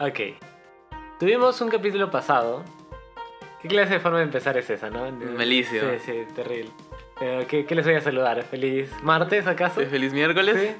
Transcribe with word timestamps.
Ok. 0.00 0.20
Tuvimos 1.18 1.60
un 1.60 1.68
capítulo 1.68 2.10
pasado. 2.10 2.64
¿Qué 3.60 3.68
clase 3.68 3.94
de 3.94 4.00
forma 4.00 4.18
de 4.18 4.24
empezar 4.24 4.56
es 4.56 4.70
esa, 4.70 4.88
no? 4.90 5.10
Melicio. 5.12 5.82
Sí, 5.82 5.98
sí, 6.06 6.34
terrible. 6.34 6.70
Pero, 7.18 7.46
¿qué, 7.46 7.66
qué 7.66 7.74
les 7.74 7.84
voy 7.84 7.94
a 7.96 8.00
saludar? 8.00 8.42
¿Feliz 8.44 8.90
martes 9.02 9.46
acaso? 9.46 9.82
¿Feliz 9.82 10.14
miércoles? 10.14 10.74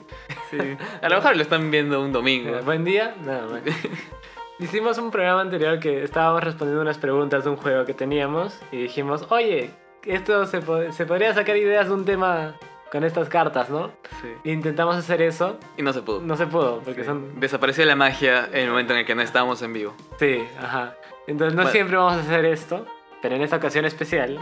Sí. 0.51 0.59
Sí. 0.59 0.77
A 1.03 1.09
lo 1.11 1.17
mejor 1.17 1.37
lo 1.37 1.43
están 1.43 1.71
viendo 1.71 2.01
un 2.01 2.12
domingo. 2.12 2.56
Eh, 2.56 2.62
¿Buen 2.62 2.83
día? 2.85 3.14
No, 3.22 3.48
bueno. 3.48 3.67
Hicimos 4.59 4.97
un 4.99 5.11
programa 5.11 5.43
anterior 5.43 5.79
que 5.79 6.03
estábamos 6.03 6.43
respondiendo 6.43 6.81
unas 6.83 6.99
preguntas 6.99 7.45
de 7.45 7.51
un 7.51 7.57
juego 7.57 7.85
que 7.85 7.93
teníamos 7.95 8.59
y 8.73 8.79
dijimos, 8.79 9.27
oye, 9.31 9.71
esto 10.05 10.47
se, 10.47 10.61
po- 10.63 10.91
se 10.93 11.05
podría 11.07 11.35
sacar 11.35 11.57
ideas 11.59 11.89
de 11.89 11.95
un 11.95 12.05
tema 12.07 12.55
con 12.91 13.04
estas 13.04 13.29
cartas, 13.29 13.71
¿no? 13.71 13.93
Sí. 14.21 14.51
Intentamos 14.51 14.97
hacer 14.97 15.23
eso, 15.23 15.59
Y 15.77 15.83
no 15.83 15.93
se 15.93 16.02
pudo. 16.02 16.20
no 16.20 16.37
se 16.37 16.47
pudo, 16.47 16.80
porque 16.80 17.01
Sí. 17.02 17.06
son... 17.06 17.38
Desapareció 17.41 17.84
la 17.84 17.97
magia 17.97 18.48
en 18.52 18.65
el 18.65 18.70
momento 18.70 18.93
en 18.95 19.01
el 19.01 19.06
que 19.06 19.15
no 19.15 19.23
estábamos 19.23 19.62
en 19.62 19.73
vivo. 19.73 19.95
Sí, 20.19 20.42
ajá. 20.60 20.95
Entonces 21.27 21.55
no 21.55 21.62
Bueno. 21.62 21.70
siempre 21.73 21.97
vamos 21.97 22.14
a 22.14 22.20
hacer 22.20 22.45
esto, 22.47 22.87
pero 23.23 23.37
en 23.37 23.42
esta 23.42 23.56
ocasión 23.56 23.84
especial 23.84 24.38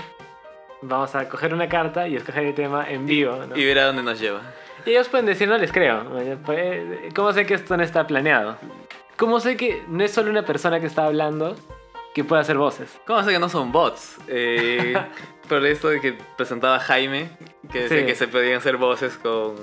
vamos 0.81 1.15
a 1.15 1.29
coger 1.29 1.53
una 1.53 1.69
carta 1.69 2.09
y 2.09 2.17
escoger 2.17 2.45
el 2.47 2.55
tema 2.55 2.89
en 2.89 3.05
vivo, 3.05 3.37
¿no? 3.49 3.57
Y 3.57 3.65
ver 3.67 3.79
a 3.81 3.87
dónde 3.87 4.03
nos 4.03 4.19
lleva. 4.21 4.41
Y 4.87 4.91
ellos 4.91 5.09
pueden 5.09 5.27
decir, 5.27 5.49
no 5.49 5.59
les 5.59 5.73
creo. 5.73 6.05
Pues, 6.47 7.13
¿Cómo 7.15 7.33
sé 7.33 7.45
que 7.45 7.55
esto 7.55 7.77
no 7.77 7.83
está 7.83 8.07
planeado? 8.07 8.57
¿Cómo 9.17 9.41
sé 9.41 9.57
que 9.57 9.83
no 9.89 10.05
es 10.05 10.13
solo 10.13 10.31
una 10.31 10.43
persona 10.45 10.79
que 10.81 10.87
está 10.87 11.05
hablando 11.05 11.57
que 12.19 12.25
puede 12.25 12.43
hacer 12.43 12.57
voces? 12.59 13.01
¿Cómo 13.07 13.23
sé 13.25 13.31
que 13.33 13.39
no 13.39 13.49
son 13.49 13.73
bots? 13.73 14.17
Eh, 14.29 14.95
por 15.49 15.65
esto 15.67 15.89
de 15.89 16.01
que 16.01 16.17
presentaba 16.37 16.79
Jaime, 16.81 17.31
que 17.73 17.83
decía 17.83 18.01
Sí. 18.01 18.07
que 18.07 18.15
se 18.15 18.29
podían 18.29 18.59
hacer 18.59 18.77
voces 18.77 19.17
con, 19.19 19.55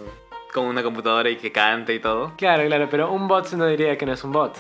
con 0.54 0.66
una 0.66 0.84
computadora 0.84 1.30
y 1.30 1.36
que 1.38 1.52
cante 1.52 1.94
y 1.94 2.00
todo. 2.00 2.34
Claro, 2.38 2.66
claro, 2.66 2.88
pero 2.90 3.12
un 3.12 3.28
bot 3.28 3.52
no 3.54 3.68
diría 3.68 3.98
que 3.98 4.06
no 4.06 4.14
es 4.14 4.24
un 4.24 4.32
bot. 4.32 4.56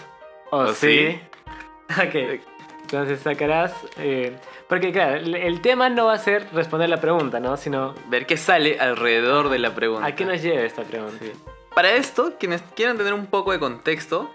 ¿O 0.51 0.57
¿O 0.59 0.67
sí? 0.73 1.19
ok. 1.89 2.39
Entonces 2.81 3.19
sacarás... 3.21 3.73
eh, 3.97 4.35
porque 4.69 4.91
claro, 4.91 5.15
el, 5.15 5.35
el 5.35 5.61
tema 5.61 5.89
no 5.89 6.05
va 6.05 6.13
a 6.13 6.17
ser 6.19 6.47
responder 6.53 6.89
la 6.89 6.99
pregunta, 7.01 7.39
¿no? 7.39 7.55
Sino 7.57 7.93
Ver 8.09 8.25
qué 8.25 8.35
sale 8.37 8.79
alrededor 8.79 9.49
de 9.49 9.59
la 9.59 9.73
pregunta. 9.75 10.05
a 10.07 10.15
qué 10.15 10.25
nos 10.25 10.41
lleva 10.41 10.61
esta 10.61 10.83
pregunta. 10.83 11.17
Sí. 11.19 11.31
Para 11.73 11.91
esto, 11.93 12.33
quienes 12.39 12.61
quieran 12.75 12.97
tener 12.97 13.13
un 13.13 13.25
poco 13.27 13.51
de 13.51 13.59
contexto, 13.59 14.33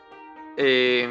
eh, 0.56 1.08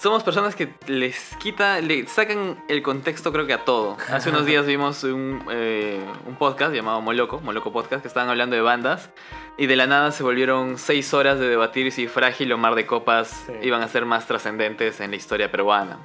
somos 0.00 0.22
personas 0.22 0.54
que 0.54 0.74
les 0.86 1.34
quita, 1.36 1.80
le 1.80 2.06
sacan 2.06 2.62
el 2.68 2.82
contexto 2.82 3.32
creo 3.32 3.46
que 3.46 3.52
a 3.54 3.64
todo. 3.64 3.96
Hace 4.12 4.30
unos 4.30 4.46
días 4.46 4.66
vimos 4.66 5.02
un, 5.04 5.42
eh, 5.50 6.00
un 6.26 6.36
podcast 6.36 6.74
llamado 6.74 7.00
Moloco, 7.00 7.40
Moloco 7.40 7.72
Podcast, 7.72 8.02
que 8.02 8.08
estaban 8.08 8.28
hablando 8.28 8.56
de 8.56 8.62
bandas 8.62 9.10
y 9.58 9.66
de 9.66 9.76
la 9.76 9.86
nada 9.86 10.12
se 10.12 10.22
volvieron 10.22 10.78
seis 10.78 11.12
horas 11.14 11.38
de 11.38 11.48
debatir 11.48 11.92
si 11.92 12.06
Frágil 12.08 12.52
o 12.52 12.58
Mar 12.58 12.74
de 12.74 12.86
Copas 12.86 13.44
Sí. 13.46 13.52
iban 13.62 13.82
a 13.82 13.88
ser 13.88 14.06
más 14.06 14.26
trascendentes 14.26 15.00
en 15.00 15.10
la 15.10 15.16
historia 15.16 15.50
peruana. 15.50 15.98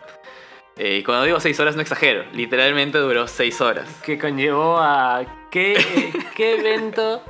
Eh, 0.77 0.97
y 0.97 1.03
cuando 1.03 1.23
digo 1.25 1.39
seis 1.39 1.57
horas 1.59 1.75
no 1.75 1.81
exagero, 1.81 2.25
literalmente 2.33 2.97
duró 2.97 3.27
seis 3.27 3.61
horas. 3.61 3.87
Que 4.03 4.19
conllevó 4.19 4.77
a... 4.77 5.47
¿Qué, 5.49 6.11
qué 6.35 6.59
evento 6.59 7.21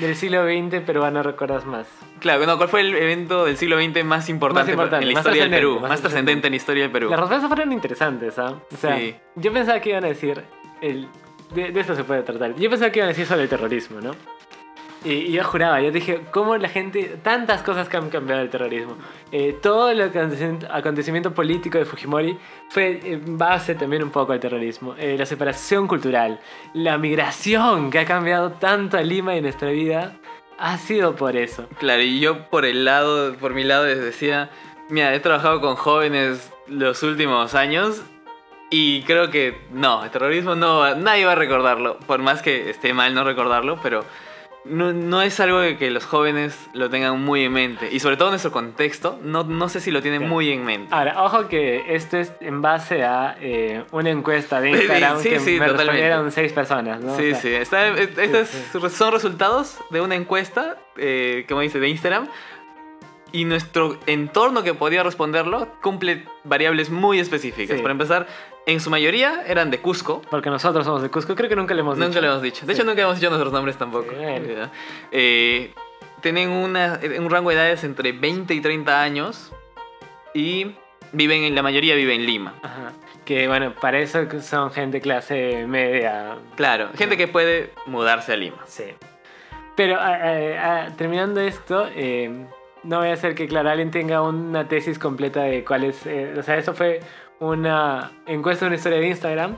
del 0.00 0.16
siglo 0.16 0.44
XX 0.46 0.80
peruano 0.84 1.22
recuerdas 1.22 1.64
más? 1.66 1.86
Claro, 2.20 2.46
no, 2.46 2.56
¿cuál 2.56 2.68
fue 2.68 2.80
el 2.80 2.94
evento 2.94 3.44
del 3.44 3.56
siglo 3.56 3.76
XX 3.80 4.04
más 4.04 4.28
importante, 4.28 4.72
importante, 4.72 5.04
en 5.04 5.08
la 5.08 5.14
más 5.14 5.20
historia 5.22 5.42
del 5.42 5.50
Perú? 5.50 5.80
más 5.80 5.90
Más, 5.90 6.00
trascendente 6.00 6.46
en 6.48 6.52
la 6.52 6.56
historia 6.56 6.82
del 6.84 6.92
Perú. 6.92 7.10
Las 7.10 7.20
respuestas 7.20 7.48
fueron 7.48 7.72
interesantes, 7.72 8.38
¿ah? 8.38 8.54
O 8.72 8.76
sea, 8.76 8.96
Sí. 8.98 9.14
yo 9.36 9.52
pensaba 9.52 9.80
que 9.80 9.90
iban 9.90 10.04
a 10.04 10.08
decir. 10.08 10.42
El, 10.80 11.08
de, 11.54 11.72
de 11.72 11.80
esto 11.80 11.94
se 11.94 12.04
puede 12.04 12.22
tratar. 12.22 12.54
Yo 12.56 12.70
pensaba 12.70 12.90
que 12.90 13.00
iban 13.00 13.08
a 13.08 13.12
decir 13.12 13.26
sobre 13.26 13.42
el 13.42 13.48
terrorismo, 13.48 14.00
¿no? 14.00 14.12
Y, 15.04 15.32
yo 15.32 15.44
juraba, 15.44 15.80
yo 15.80 15.90
dije, 15.90 16.20
¿cómo 16.30 16.56
la 16.56 16.68
gente. 16.68 17.18
Tantas 17.22 17.62
cosas 17.62 17.88
que 17.88 17.96
han 17.96 18.10
cambiado 18.10 18.42
el 18.42 18.50
terrorismo. 18.50 18.96
Eh, 19.32 19.56
todo 19.60 19.90
el 19.90 20.00
acontecimiento, 20.02 21.32
político 21.32 21.78
de 21.78 21.84
Fujimori 21.84 22.38
fue 22.68 23.00
en 23.04 23.38
base 23.38 23.74
también 23.74 24.02
un 24.02 24.10
poco 24.10 24.32
al 24.32 24.40
terrorismo. 24.40 24.94
Eh, 24.98 25.16
la 25.18 25.26
separación 25.26 25.86
cultural, 25.86 26.40
la 26.74 26.98
migración 26.98 27.90
que 27.90 28.00
ha 28.00 28.04
cambiado 28.04 28.52
tanto 28.52 28.98
a 28.98 29.02
Lima 29.02 29.36
y 29.36 29.40
nuestra 29.40 29.70
vida, 29.70 30.16
ha 30.58 30.76
sido 30.76 31.16
por 31.16 31.36
eso. 31.36 31.66
Claro, 31.78 32.02
y 32.02 32.20
yo 32.20 32.48
por 32.50 32.64
el 32.64 32.84
lado, 32.84 33.34
por 33.36 33.54
mi 33.54 33.64
lado 33.64 33.86
les 33.86 34.00
decía, 34.00 34.50
mira, 34.90 35.14
he 35.14 35.20
trabajado 35.20 35.60
con 35.60 35.76
jóvenes 35.76 36.52
los 36.66 37.02
últimos 37.02 37.54
años 37.54 38.02
y 38.68 39.02
creo 39.02 39.30
que 39.30 39.58
no, 39.72 40.04
el 40.04 40.10
terrorismo 40.10 40.54
no, 40.54 40.94
nadie 40.94 41.24
va 41.24 41.32
a 41.32 41.36
recordarlo, 41.36 41.98
por 42.00 42.20
más 42.20 42.42
que 42.42 42.70
esté 42.70 42.92
mal 42.92 43.14
no 43.14 43.24
recordarlo, 43.24 43.80
pero 43.82 44.04
no, 44.64 44.92
no 44.92 45.22
es 45.22 45.40
algo 45.40 45.60
que 45.78 45.90
los 45.90 46.04
jóvenes 46.04 46.56
lo 46.74 46.90
tengan 46.90 47.20
muy 47.20 47.44
en 47.44 47.52
mente. 47.52 47.88
Y 47.90 48.00
sobre 48.00 48.16
todo 48.16 48.28
en 48.28 48.32
nuestro 48.32 48.52
contexto, 48.52 49.18
no, 49.22 49.44
no 49.44 49.68
sé 49.68 49.80
si 49.80 49.90
lo 49.90 50.02
tienen 50.02 50.20
Claro. 50.20 50.34
muy 50.34 50.50
en 50.50 50.64
mente. 50.64 50.94
Ahora, 50.94 51.22
ojo 51.22 51.48
que 51.48 51.94
esto 51.94 52.18
es 52.18 52.32
en 52.40 52.60
base 52.62 53.02
a 53.04 53.36
eh, 53.40 53.84
una 53.92 54.10
encuesta 54.10 54.60
de 54.60 54.70
Instagram 54.72 55.18
Sí, 55.20 55.28
que 55.30 55.40
sí, 55.40 55.50
me 55.52 55.66
totalmente. 55.66 55.84
respondieron 55.84 56.30
seis 56.32 56.52
personas, 56.52 57.00
¿no? 57.00 57.16
Sí, 57.16 57.30
O 57.32 57.34
sea, 57.34 57.40
sí. 57.40 57.48
Está, 57.54 57.88
estos 57.98 58.92
son 58.92 59.12
resultados 59.12 59.78
de 59.90 60.00
una 60.00 60.14
encuesta, 60.14 60.76
eh, 60.96 61.44
como 61.48 61.62
dice, 61.62 61.80
de 61.80 61.88
Instagram. 61.88 62.28
Y 63.32 63.44
nuestro 63.44 63.98
entorno 64.06 64.62
que 64.62 64.74
podía 64.74 65.02
responderlo 65.02 65.68
cumple 65.82 66.24
variables 66.44 66.90
muy 66.90 67.20
específicas. 67.20 67.76
Sí. 67.76 67.82
Para 67.82 67.92
empezar, 67.92 68.26
en 68.66 68.80
su 68.80 68.90
mayoría 68.90 69.44
eran 69.46 69.70
de 69.70 69.78
Cusco. 69.80 70.20
Porque 70.30 70.50
nosotros 70.50 70.84
somos 70.84 71.02
de 71.02 71.10
Cusco, 71.10 71.34
creo 71.36 71.48
que 71.48 71.56
nunca 71.56 71.74
le 71.74 71.80
hemos 71.80 71.96
Nunca 71.96 72.08
dicho. 72.10 72.20
lo 72.22 72.26
hemos 72.28 72.42
dicho. 72.42 72.66
De 72.66 72.74
Sí. 72.74 72.80
hecho, 72.80 72.88
nunca 72.88 73.02
hemos 73.02 73.16
dicho 73.16 73.30
nuestros 73.30 73.52
nombres 73.52 73.76
tampoco. 73.76 74.12
Eh, 75.12 75.72
tienen 76.20 76.50
una, 76.50 76.98
un 77.18 77.30
rango 77.30 77.50
de 77.50 77.56
edades 77.56 77.84
entre 77.84 78.12
20 78.12 78.52
y 78.54 78.60
30 78.60 79.00
años. 79.02 79.52
Y 80.34 80.72
viven 81.12 81.42
en 81.44 81.54
la 81.54 81.62
mayoría 81.62 81.94
vive 81.94 82.14
en 82.14 82.26
Lima. 82.26 82.54
Ajá. 82.62 82.92
Que 83.24 83.46
bueno, 83.48 83.74
para 83.80 83.98
eso 84.00 84.26
son 84.40 84.72
gente 84.72 85.00
clase 85.00 85.64
media. 85.68 86.36
Claro, 86.56 86.88
gente 86.96 87.16
que 87.16 87.28
puede 87.28 87.72
mudarse 87.86 88.32
a 88.32 88.36
Lima. 88.36 88.58
Sí. 88.66 88.84
Pero 89.76 89.96
ah, 90.00 90.18
ah, 90.20 90.86
ah, 90.88 90.88
terminando 90.96 91.40
esto, 91.40 91.88
eh, 91.94 92.44
no 92.82 92.98
voy 92.98 93.08
a 93.08 93.12
hacer 93.14 93.34
que, 93.34 93.46
claro, 93.46 93.70
alguien 93.70 93.90
tenga 93.90 94.22
una 94.22 94.68
tesis 94.68 94.98
completa 94.98 95.42
de 95.42 95.64
cuál 95.64 95.84
es. 95.84 96.06
eh, 96.06 96.34
o 96.38 96.42
sea, 96.42 96.56
eso 96.56 96.74
fue 96.74 97.00
una 97.38 98.12
encuesta 98.26 98.64
de 98.64 98.68
una 98.68 98.76
historia 98.76 98.98
de 98.98 99.08
Instagram. 99.08 99.56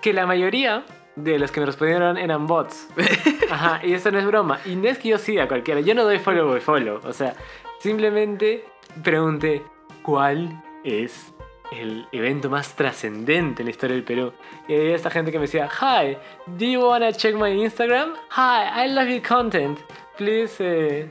Que 0.00 0.12
la 0.12 0.26
mayoría 0.26 0.84
de 1.16 1.38
los 1.38 1.50
que 1.50 1.60
me 1.60 1.66
respondieron 1.66 2.16
eran 2.16 2.46
bots. 2.46 2.88
Ajá, 3.50 3.80
y 3.84 3.92
eso 3.94 4.10
no 4.10 4.18
es 4.18 4.26
broma. 4.26 4.60
Y 4.64 4.76
no 4.76 4.88
es 4.88 4.98
que 4.98 5.08
yo 5.08 5.18
siga 5.18 5.44
a 5.44 5.48
cualquiera. 5.48 5.80
Yo 5.80 5.94
no 5.94 6.04
doy 6.04 6.18
follow 6.18 6.50
by 6.50 6.60
follow. 6.60 7.00
O 7.04 7.12
sea, 7.12 7.34
simplemente 7.80 8.64
pregunté 9.02 9.62
cuál 10.02 10.62
es 10.84 11.32
el 11.72 12.06
evento 12.12 12.48
más 12.48 12.74
trascendente 12.76 13.62
en 13.62 13.66
la 13.66 13.70
historia 13.70 13.94
del 13.96 14.04
Perú. 14.04 14.32
Y 14.68 14.74
había 14.74 14.94
esta 14.94 15.10
gente 15.10 15.32
que 15.32 15.38
me 15.38 15.42
decía, 15.46 15.68
Hi, 15.68 16.16
do 16.46 16.64
you 16.64 16.80
wanna 16.80 17.12
check 17.12 17.34
my 17.34 17.50
Instagram? 17.50 18.14
Hi, 18.36 18.84
I 18.84 18.88
love 18.92 19.08
your 19.08 19.22
content. 19.22 19.78
Please, 20.16 20.56
eh, 20.60 21.08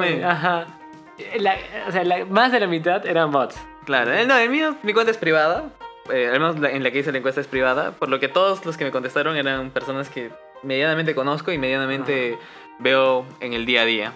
Me." 0.00 0.16
me." 0.16 0.24
Ajá. 0.24 0.66
La- 1.38 1.56
o 1.88 1.92
sea, 1.92 2.04
la- 2.04 2.24
más 2.24 2.50
de 2.52 2.60
la 2.60 2.66
mitad 2.66 3.06
eran 3.06 3.30
bots. 3.30 3.56
Claro, 3.84 4.12
eh, 4.12 4.26
no, 4.26 4.36
el 4.36 4.50
mío, 4.50 4.74
mi 4.82 4.92
cuenta 4.92 5.10
es 5.12 5.18
privada. 5.18 5.70
Eh, 6.12 6.26
al 6.26 6.32
menos 6.40 6.58
la- 6.58 6.70
en 6.70 6.82
la 6.82 6.90
que 6.90 6.98
hice 6.98 7.12
la 7.12 7.18
encuesta 7.18 7.40
es 7.40 7.46
privada. 7.46 7.92
Por 7.92 8.08
lo 8.08 8.18
que 8.20 8.28
todos 8.28 8.64
los 8.66 8.76
que 8.76 8.84
me 8.84 8.90
contestaron 8.90 9.36
eran 9.36 9.70
personas 9.70 10.08
que 10.10 10.30
medianamente 10.62 11.14
conozco 11.14 11.52
y 11.52 11.58
medianamente 11.58 12.38
veo 12.78 13.24
en 13.40 13.52
el 13.52 13.64
día 13.66 13.82
a 13.82 13.84
día. 13.84 14.12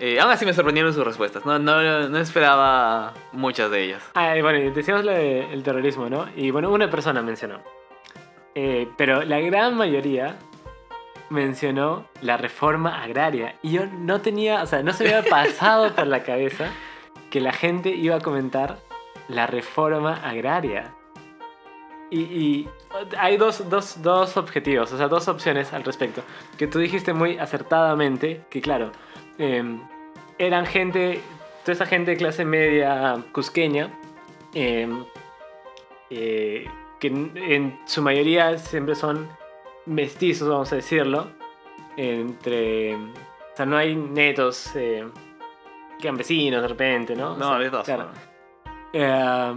Eh, 0.00 0.18
aún 0.18 0.32
así 0.32 0.44
me 0.44 0.52
sorprendieron 0.52 0.92
sus 0.92 1.04
respuestas. 1.04 1.44
No, 1.46 1.58
no, 1.58 2.08
no 2.08 2.18
esperaba 2.18 3.14
muchas 3.32 3.70
de 3.70 3.84
ellas. 3.84 4.02
Ah, 4.14 4.36
y 4.36 4.42
bueno, 4.42 4.58
decíamos 4.74 5.04
lo 5.04 5.12
del 5.12 5.62
terrorismo, 5.62 6.08
¿no? 6.08 6.26
Y 6.34 6.50
bueno, 6.50 6.70
una 6.70 6.90
persona 6.90 7.22
mencionó. 7.22 7.60
Eh, 8.56 8.88
pero 8.96 9.22
la 9.22 9.40
gran 9.40 9.76
mayoría 9.76 10.36
mencionó 11.30 12.06
la 12.20 12.36
reforma 12.36 13.02
agraria. 13.02 13.56
Y 13.62 13.72
yo 13.72 13.86
no 13.86 14.20
tenía, 14.20 14.62
o 14.62 14.66
sea, 14.66 14.82
no 14.82 14.92
se 14.92 15.04
me 15.04 15.14
había 15.14 15.30
pasado 15.30 15.94
por 15.94 16.06
la 16.06 16.22
cabeza 16.22 16.70
que 17.30 17.40
la 17.40 17.52
gente 17.52 17.90
iba 17.90 18.16
a 18.16 18.20
comentar 18.20 18.78
la 19.28 19.46
reforma 19.46 20.14
agraria. 20.14 20.94
Y, 22.10 22.68
hay 23.18 23.36
dos, 23.36 23.68
dos, 23.68 24.00
dos 24.02 24.36
objetivos, 24.36 24.92
o 24.92 24.98
sea, 24.98 25.08
dos 25.08 25.26
opciones 25.26 25.72
al 25.72 25.82
respecto. 25.82 26.22
Que 26.56 26.68
tú 26.68 26.78
dijiste 26.78 27.12
muy 27.12 27.38
acertadamente 27.38 28.42
que, 28.50 28.60
claro, 28.60 28.92
em, 29.38 29.80
eran 30.38 30.64
gente, 30.64 31.20
toda 31.62 31.72
esa 31.72 31.86
gente 31.86 32.12
de 32.12 32.16
clase 32.16 32.44
media 32.44 33.16
cusqueña, 33.32 33.90
em, 34.52 35.04
eh, 36.10 36.68
que 37.00 37.08
en 37.08 37.80
su 37.86 38.00
mayoría 38.00 38.58
siempre 38.58 38.94
son 38.94 39.28
mestizos, 39.86 40.48
vamos 40.48 40.72
a 40.72 40.76
decirlo, 40.76 41.28
entre... 41.96 42.94
O 42.94 43.56
sea, 43.56 43.66
no 43.66 43.76
hay 43.76 43.94
netos 43.94 44.74
eh, 44.74 45.06
campesinos 46.02 46.62
de 46.62 46.68
repente, 46.68 47.14
¿no? 47.14 47.32
O 47.32 47.36
No, 47.36 47.50
sea, 47.50 47.58
de 47.58 47.70
todas 47.70 47.84
claro. 47.86 48.08
Eh, 48.92 49.54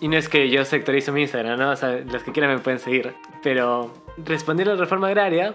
y 0.00 0.08
no 0.08 0.16
es 0.16 0.28
que 0.28 0.48
yo 0.48 0.64
sectorizo 0.64 1.12
mi 1.12 1.22
Instagram, 1.22 1.58
¿no? 1.58 1.70
O 1.70 1.76
sea, 1.76 1.90
los 2.10 2.22
que 2.22 2.32
quieran 2.32 2.54
me 2.54 2.58
pueden 2.60 2.78
seguir. 2.78 3.14
Pero 3.42 3.92
responder 4.18 4.68
a 4.68 4.74
la 4.74 4.80
reforma 4.80 5.08
agraria, 5.08 5.54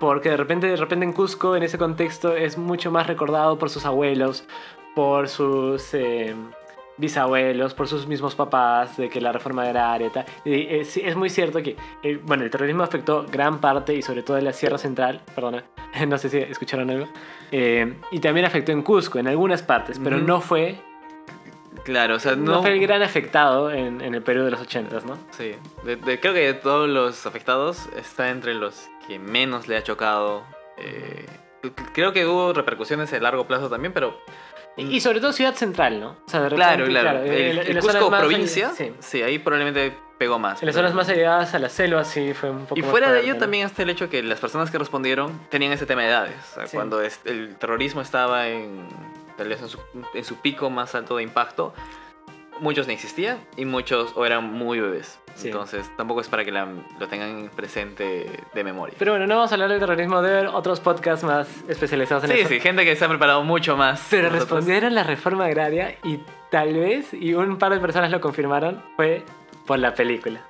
porque 0.00 0.30
de 0.30 0.36
repente, 0.36 0.66
de 0.66 0.76
repente 0.76 1.04
en 1.04 1.12
Cusco, 1.12 1.56
en 1.56 1.62
ese 1.62 1.78
contexto, 1.78 2.36
es 2.36 2.58
mucho 2.58 2.90
más 2.90 3.06
recordado 3.06 3.58
por 3.58 3.70
sus 3.70 3.84
abuelos, 3.86 4.44
por 4.94 5.28
sus... 5.28 5.94
eh, 5.94 6.34
bisabuelos, 6.98 7.74
por 7.74 7.88
sus 7.88 8.06
mismos 8.06 8.34
papás, 8.34 8.96
de 8.96 9.08
que 9.08 9.20
la 9.20 9.32
reforma 9.32 9.68
y 9.70 9.72
tal. 10.10 10.24
Y, 10.44 10.54
eh, 10.74 10.84
sí, 10.84 11.02
es 11.04 11.14
muy 11.16 11.28
cierto 11.30 11.62
que, 11.62 11.76
eh, 12.02 12.18
bueno, 12.22 12.44
el 12.44 12.50
terrorismo 12.50 12.82
afectó 12.82 13.26
gran 13.30 13.60
parte 13.60 13.94
y 13.94 14.02
sobre 14.02 14.22
todo 14.22 14.38
en 14.38 14.44
la 14.44 14.52
Sierra 14.52 14.78
Central, 14.78 15.20
perdona, 15.34 15.64
no 16.08 16.18
sé 16.18 16.28
si 16.28 16.38
escucharon 16.38 16.90
algo, 16.90 17.08
eh, 17.52 17.94
y 18.10 18.18
también 18.20 18.46
afectó 18.46 18.72
en 18.72 18.82
Cusco, 18.82 19.18
en 19.18 19.28
algunas 19.28 19.62
partes, 19.62 19.98
pero 20.02 20.18
no 20.18 20.40
fue, 20.40 20.76
Claro, 21.84 22.16
o 22.16 22.18
sea, 22.18 22.34
no, 22.34 22.52
no. 22.52 22.62
fue 22.62 22.72
el 22.72 22.80
gran 22.80 23.02
afectado 23.02 23.70
en, 23.70 24.00
en 24.00 24.14
el 24.14 24.22
Perú 24.22 24.42
de 24.44 24.50
los 24.50 24.60
80, 24.60 25.00
¿no? 25.06 25.18
Sí, 25.30 25.52
de- 25.84 25.94
de- 25.96 26.18
creo 26.18 26.32
que 26.32 26.40
de 26.40 26.54
todos 26.54 26.88
los 26.88 27.26
afectados 27.26 27.88
está 27.96 28.30
entre 28.30 28.54
los 28.54 28.88
que 29.06 29.18
menos 29.20 29.68
le 29.68 29.76
ha 29.76 29.82
chocado. 29.84 30.42
eh, 30.78 31.26
creo 31.92 32.12
que 32.12 32.26
hubo 32.26 32.52
repercusiones 32.52 33.12
a 33.12 33.18
largo 33.20 33.46
plazo 33.46 33.68
también, 33.68 33.92
pero 33.92 34.18
Y, 34.76 34.96
y 34.96 35.00
sobre 35.00 35.20
todo 35.20 35.32
Ciudad 35.32 35.54
Central, 35.54 36.00
¿no? 36.00 36.16
O 36.26 36.28
sea, 36.30 36.40
de 36.42 36.48
claro, 36.50 36.84
repente, 36.86 37.00
claro. 37.00 37.18
en- 37.24 37.32
el, 37.32 37.58
en 37.58 37.66
el 37.68 37.74
las 37.76 37.84
zonas 37.84 37.96
Cusco 37.96 38.10
más- 38.10 38.20
provincia, 38.20 38.70
sí. 38.76 38.92
sí. 39.00 39.22
ahí 39.22 39.38
probablemente 39.38 39.96
pegó 40.18 40.38
más. 40.38 40.62
En 40.62 40.66
las 40.66 40.74
zonas 40.74 40.94
más 40.94 41.08
allegadas 41.08 41.54
a 41.54 41.58
la 41.58 41.68
selva 41.68 42.04
sí 42.04 42.32
fue 42.34 42.50
un 42.50 42.66
poco 42.66 42.78
Y 42.78 42.82
fuera 42.82 43.10
de 43.12 43.20
ello 43.20 43.34
¿no? 43.34 43.40
también 43.40 43.66
está 43.66 43.82
el 43.82 43.90
hecho 43.90 44.08
que 44.10 44.22
las 44.22 44.38
personas 44.40 44.70
que 44.70 44.78
respondieron 44.78 45.38
tenían 45.50 45.72
ese 45.72 45.86
tema 45.86 46.02
de 46.02 46.08
edades. 46.08 46.34
O 46.52 46.54
sea, 46.54 46.66
Sí. 46.66 46.76
Cuando 46.76 47.00
el 47.02 47.56
terrorismo 47.56 48.00
estaba 48.00 48.48
en, 48.48 48.86
tal 49.36 49.48
vez 49.48 49.60
en, 49.62 49.68
su, 49.68 49.78
en 50.14 50.24
su 50.24 50.36
pico 50.36 50.68
más 50.70 50.94
alto 50.94 51.16
de 51.16 51.22
impacto, 51.22 51.74
muchos 52.60 52.86
ni 52.86 52.94
existían 52.94 53.38
y 53.56 53.64
muchos 53.64 54.12
o 54.16 54.24
eran 54.26 54.52
muy 54.52 54.80
bebés. 54.80 55.18
Sí. 55.34 55.48
Entonces 55.48 55.90
tampoco 55.96 56.22
es 56.22 56.28
para 56.28 56.44
que 56.44 56.50
la- 56.52 56.66
lo 56.98 57.08
tengan 57.08 57.50
presente 57.54 58.30
de 58.54 58.64
memoria. 58.64 58.94
Pero 58.98 59.12
bueno, 59.12 59.26
no 59.26 59.34
vamos 59.36 59.52
a 59.52 59.54
hablar 59.54 59.68
del 59.70 59.78
terrorismo, 59.80 60.22
de 60.22 60.30
ver 60.30 60.46
otros 60.46 60.80
podcasts 60.80 61.24
más 61.24 61.48
especializados 61.68 62.24
en 62.24 62.30
sí, 62.30 62.38
eso. 62.40 62.48
sí, 62.48 62.60
gente 62.60 62.84
que 62.84 62.96
se 62.96 63.04
ha 63.04 63.08
preparado 63.08 63.42
mucho 63.44 63.76
más. 63.76 64.06
Pero 64.10 64.30
respondieron 64.30 64.94
la 64.94 65.02
reforma 65.02 65.44
agraria 65.44 65.96
y 66.02 66.20
tal 66.50 66.72
vez, 66.74 67.12
y 67.12 67.34
un 67.34 67.58
par 67.58 67.72
de 67.74 67.80
personas 67.80 68.10
lo 68.10 68.20
confirmaron, 68.20 68.82
fue 68.96 69.24
por 69.66 69.78
la 69.78 69.92
película. 69.94 70.40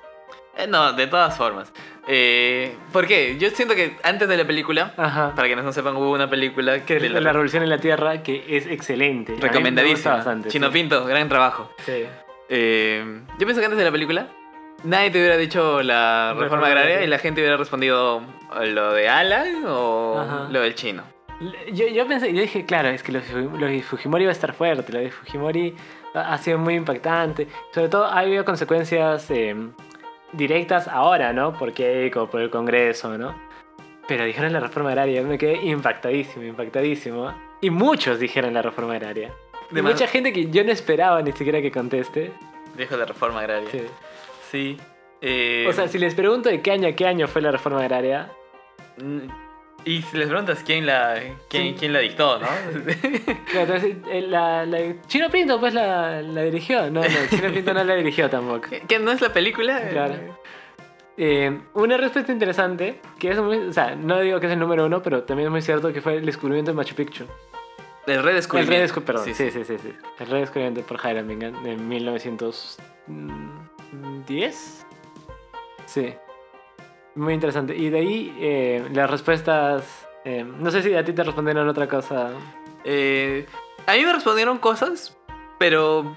Eh, 0.57 0.67
no, 0.67 0.93
de 0.93 1.07
todas 1.07 1.37
formas. 1.37 1.71
Eh, 2.07 2.75
¿Por 2.91 3.05
qué? 3.05 3.37
Yo 3.37 3.49
siento 3.51 3.75
que 3.75 3.95
antes 4.03 4.27
de 4.27 4.37
la 4.37 4.45
película, 4.45 4.93
Ajá. 4.97 5.33
para 5.35 5.47
quienes 5.47 5.63
no 5.63 5.71
sepan, 5.71 5.95
hubo 5.97 6.11
una 6.11 6.29
película 6.29 6.85
Que 6.85 6.99
de 6.99 7.09
la, 7.09 7.31
Revolución 7.31 7.63
en 7.63 7.69
la 7.69 7.77
Tierra, 7.77 8.23
que 8.23 8.43
es 8.47 8.65
excelente. 8.65 9.35
Recomendadísima. 9.39 10.23
Chino 10.47 10.67
sí. 10.67 10.73
Pinto, 10.73 11.05
gran 11.05 11.27
trabajo. 11.29 11.69
Sí. 11.85 12.05
Eh, 12.49 13.21
yo 13.37 13.45
pienso 13.45 13.59
que 13.59 13.65
antes 13.65 13.77
de 13.77 13.85
la 13.85 13.91
película, 13.91 14.29
nadie 14.83 15.11
te 15.11 15.19
hubiera 15.19 15.37
dicho 15.37 15.83
la 15.83 16.29
reforma, 16.29 16.43
Reforma 16.43 16.67
agraria 16.67 17.03
y 17.03 17.07
la 17.07 17.19
gente 17.19 17.41
hubiera 17.41 17.57
respondido 17.57 18.21
lo 18.61 18.93
de 18.93 19.09
Alan 19.09 19.65
o 19.67 20.19
Ajá. 20.19 20.47
lo 20.49 20.61
del 20.61 20.75
chino. 20.75 21.03
Yo, 21.71 21.87
yo 21.87 22.07
pensé, 22.07 22.33
yo 22.33 22.41
dije, 22.41 22.65
claro, 22.65 22.87
es 22.87 23.03
que 23.03 23.11
lo, 23.11 23.19
lo 23.59 23.67
de 23.67 23.83
Fujimori 23.83 24.23
va 24.23 24.31
a 24.31 24.33
estar 24.33 24.53
fuerte, 24.53 24.91
lo 24.91 24.99
de 24.99 25.11
Fujimori 25.11 25.75
ha 26.15 26.33
ha 26.33 26.37
sido 26.37 26.57
muy 26.57 26.75
impactante. 26.75 27.47
Sobre 27.73 27.89
todo 27.89 28.05
ha 28.05 28.19
habido 28.19 28.43
consecuencias 28.43 29.29
eh, 29.29 29.55
directas 30.33 30.87
ahora, 30.87 31.33
¿no? 31.33 31.53
Por 31.53 31.73
Keiko, 31.73 32.29
por 32.29 32.41
el 32.41 32.49
Congreso, 32.49 33.17
¿no? 33.17 33.35
Pero 34.07 34.23
dijeron 34.25 34.53
la 34.53 34.59
reforma 34.59 34.89
agraria, 34.89 35.21
me 35.23 35.37
quedé 35.37 35.55
impactadísimo, 35.65 36.43
impactadísimo. 36.45 37.33
Y 37.61 37.69
muchos 37.69 38.19
dijeron 38.19 38.53
la 38.53 38.61
reforma 38.61 38.93
agraria. 38.93 39.33
De 39.71 39.81
más- 39.81 39.93
mucha 39.93 40.07
gente 40.07 40.31
que 40.31 40.49
yo 40.49 40.63
no 40.63 40.71
esperaba 40.71 41.21
ni 41.21 41.31
siquiera 41.33 41.61
que 41.61 41.71
conteste. 41.71 42.31
Dijo 42.77 42.95
la 42.95 43.05
reforma 43.05 43.39
agraria. 43.41 43.69
Sí. 43.71 43.81
Sí. 44.51 44.77
Eh, 45.21 45.65
O 45.67 45.73
sea, 45.73 45.87
si 45.87 45.97
les 45.97 46.13
pregunto 46.15 46.47
de 46.47 46.61
qué 46.61 46.71
año 46.71 46.87
a 46.87 46.91
qué 46.93 47.05
año 47.07 47.27
fue 47.27 47.41
la 47.41 47.51
reforma 47.51 47.79
agraria, 47.81 48.31
mm, 48.97 49.27
y 49.87 50.01
si 50.01 50.17
les 50.17 50.27
preguntas 50.27 50.63
quién 50.65 50.85
la, 50.85 51.15
quién, 51.49 51.73
Sí. 51.73 51.75
quién 51.79 51.93
la 51.93 51.99
dictó, 51.99 52.39
¿no? 52.39 52.47
claro, 53.51 53.75
eh, 53.75 54.21
la, 54.27 54.65
la- 54.65 55.01
Chino 55.07 55.29
Pinto 55.29 55.59
pues 55.59 55.73
la, 55.73 56.21
la 56.21 56.41
dirigió. 56.43 56.89
No, 56.91 57.01
no, 57.01 57.07
Chino 57.29 57.51
Pinto 57.53 57.73
no 57.73 57.83
la 57.83 57.95
dirigió 57.95 58.29
tampoco. 58.29 58.61
¿Que- 58.69 58.81
¿Que 58.81 58.99
no 58.99 59.11
es 59.11 59.21
la 59.21 59.31
película? 59.33 59.81
Claro. 59.89 60.15
Eh, 61.19 61.61
una 61.73 61.97
respuesta 61.97 62.31
interesante, 62.31 63.01
que 63.17 63.31
es 63.31 63.39
muy, 63.39 63.57
o 63.57 63.73
sea, 63.73 63.95
no 63.95 64.19
digo 64.19 64.39
que 64.39 64.45
es 64.45 64.51
el 64.53 64.59
número 64.59 64.85
uno, 64.85 65.01
pero 65.01 65.23
también 65.23 65.47
es 65.47 65.51
muy 65.51 65.63
cierto 65.63 65.91
que 65.91 65.99
fue 66.01 66.17
el 66.17 66.25
descubrimiento 66.25 66.69
de 66.71 66.75
Machu 66.77 66.93
Picchu. 66.93 67.25
El 68.05 68.17
El 68.17 68.23
redescubrimiento. 68.23 68.93
redescu- 68.93 69.03
perdón, 69.03 69.25
sí 69.25 69.33
Sí, 69.33 69.49
sí 69.51 69.63
sí. 69.65 69.77
sí, 69.79 69.93
El 70.19 70.27
redescubrimiento 70.27 70.81
por 70.83 70.99
Hiram 71.03 71.27
Bingham 71.27 71.65
en 71.65 71.87
1910. 71.89 74.85
Sí. 75.85 76.13
Muy 77.17 77.33
interesante. 77.33 77.75
Y 77.75 77.89
de 77.89 77.97
ahí 77.97 78.37
eh, 78.39 78.87
las 78.93 79.09
respuestas, 79.09 80.07
eh, 80.23 80.45
no 80.45 80.69
sé 80.69 80.83
si 80.83 80.93
a 80.93 81.03
ti 81.03 81.13
te 81.13 81.23
respondieron 81.23 81.67
otra 81.67 81.87
cosa. 81.87 82.29
Eh, 82.83 83.47
a 83.87 83.93
mí 83.93 84.05
me 84.05 84.13
respondieron 84.13 84.59
cosas, 84.59 85.17
pero 85.57 86.15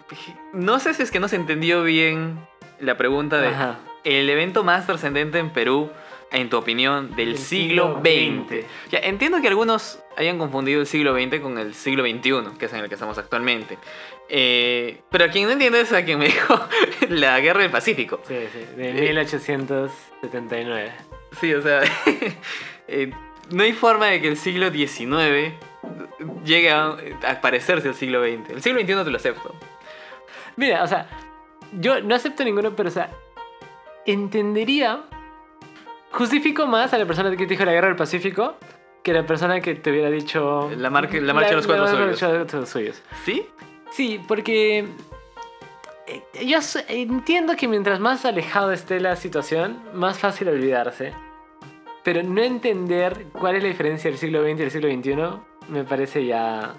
no 0.52 0.78
sé 0.78 0.92
si 0.92 1.02
es 1.02 1.10
que 1.10 1.18
no 1.18 1.28
se 1.28 1.36
entendió 1.36 1.82
bien 1.82 2.46
la 2.80 2.98
pregunta 2.98 3.40
de 3.40 3.48
Ajá. 3.48 3.78
el 4.04 4.28
evento 4.28 4.62
más 4.62 4.86
trascendente 4.86 5.38
en 5.38 5.50
Perú, 5.50 5.90
en 6.32 6.48
tu 6.48 6.56
opinión, 6.56 7.14
del 7.16 7.36
siglo 7.38 8.00
siglo 8.00 8.44
XX. 8.48 8.64
Ya, 8.90 8.98
entiendo 9.00 9.40
que 9.40 9.48
algunos 9.48 10.00
hayan 10.16 10.38
confundido 10.38 10.80
el 10.80 10.86
siglo 10.86 11.14
XX 11.14 11.40
con 11.40 11.58
el 11.58 11.74
siglo 11.74 12.04
XXI, 12.04 12.56
que 12.58 12.66
es 12.66 12.72
en 12.72 12.80
el 12.80 12.88
que 12.88 12.94
estamos 12.94 13.18
actualmente. 13.18 13.78
Eh, 14.28 15.00
pero 15.10 15.24
a 15.24 15.28
quien 15.28 15.46
no 15.46 15.52
entiende 15.52 15.80
es 15.80 15.92
a 15.92 16.04
quien 16.04 16.18
me 16.18 16.26
dijo 16.26 16.60
la 17.08 17.40
guerra 17.40 17.62
del 17.62 17.70
Pacífico. 17.70 18.20
Sí, 18.26 18.36
sí, 18.52 18.60
de 18.76 18.90
Eh, 18.90 19.02
1879. 19.08 20.92
Sí, 21.40 21.52
o 21.54 21.62
sea, 21.62 21.82
eh, 22.88 23.10
no 23.50 23.62
hay 23.62 23.72
forma 23.72 24.06
de 24.06 24.20
que 24.20 24.28
el 24.28 24.36
siglo 24.36 24.70
XIX 24.70 25.54
llegue 26.44 26.70
a, 26.70 26.96
a 27.26 27.40
parecerse 27.40 27.88
al 27.88 27.94
siglo 27.94 28.22
XX. 28.22 28.50
El 28.50 28.62
siglo 28.62 28.80
XXI 28.80 29.04
te 29.04 29.10
lo 29.10 29.16
acepto. 29.16 29.54
Mira, 30.56 30.82
o 30.84 30.86
sea, 30.86 31.08
yo 31.72 32.00
no 32.00 32.14
acepto 32.14 32.44
ninguno, 32.44 32.74
pero 32.76 32.88
o 32.88 32.92
sea, 32.92 33.10
entendería, 34.06 35.04
justifico 36.12 36.66
más 36.66 36.92
a 36.94 36.98
la 36.98 37.06
persona 37.06 37.30
que 37.30 37.36
te 37.38 37.46
dijo 37.46 37.64
la 37.64 37.72
guerra 37.72 37.88
del 37.88 37.96
Pacífico 37.96 38.56
que 39.02 39.12
la 39.14 39.24
persona 39.24 39.60
que 39.60 39.74
te 39.76 39.90
hubiera 39.90 40.10
dicho... 40.10 40.70
La 40.76 40.90
mar- 40.90 41.12
la 41.12 41.32
marcha 41.32 41.50
de 41.50 41.56
los 41.56 41.66
cuatro 41.66 41.86
la 41.86 42.66
suyos. 42.66 43.02
¿Sí? 43.24 43.46
Sí, 43.90 44.20
porque 44.28 44.86
eh, 46.06 46.22
yo 46.46 46.58
entiendo 46.88 47.56
que 47.56 47.66
mientras 47.66 47.98
más 47.98 48.24
alejado 48.26 48.72
esté 48.72 49.00
la 49.00 49.16
situación, 49.16 49.80
más 49.94 50.18
fácil 50.18 50.48
olvidarse. 50.48 51.14
Pero 52.04 52.22
no 52.22 52.42
entender 52.42 53.26
cuál 53.32 53.56
es 53.56 53.62
la 53.62 53.68
diferencia 53.68 54.10
del 54.10 54.18
siglo 54.18 54.42
XX 54.42 54.50
y 54.50 54.54
del 54.54 54.70
siglo 54.70 54.88
XXI 54.90 55.72
me 55.72 55.84
parece 55.84 56.26
ya... 56.26 56.74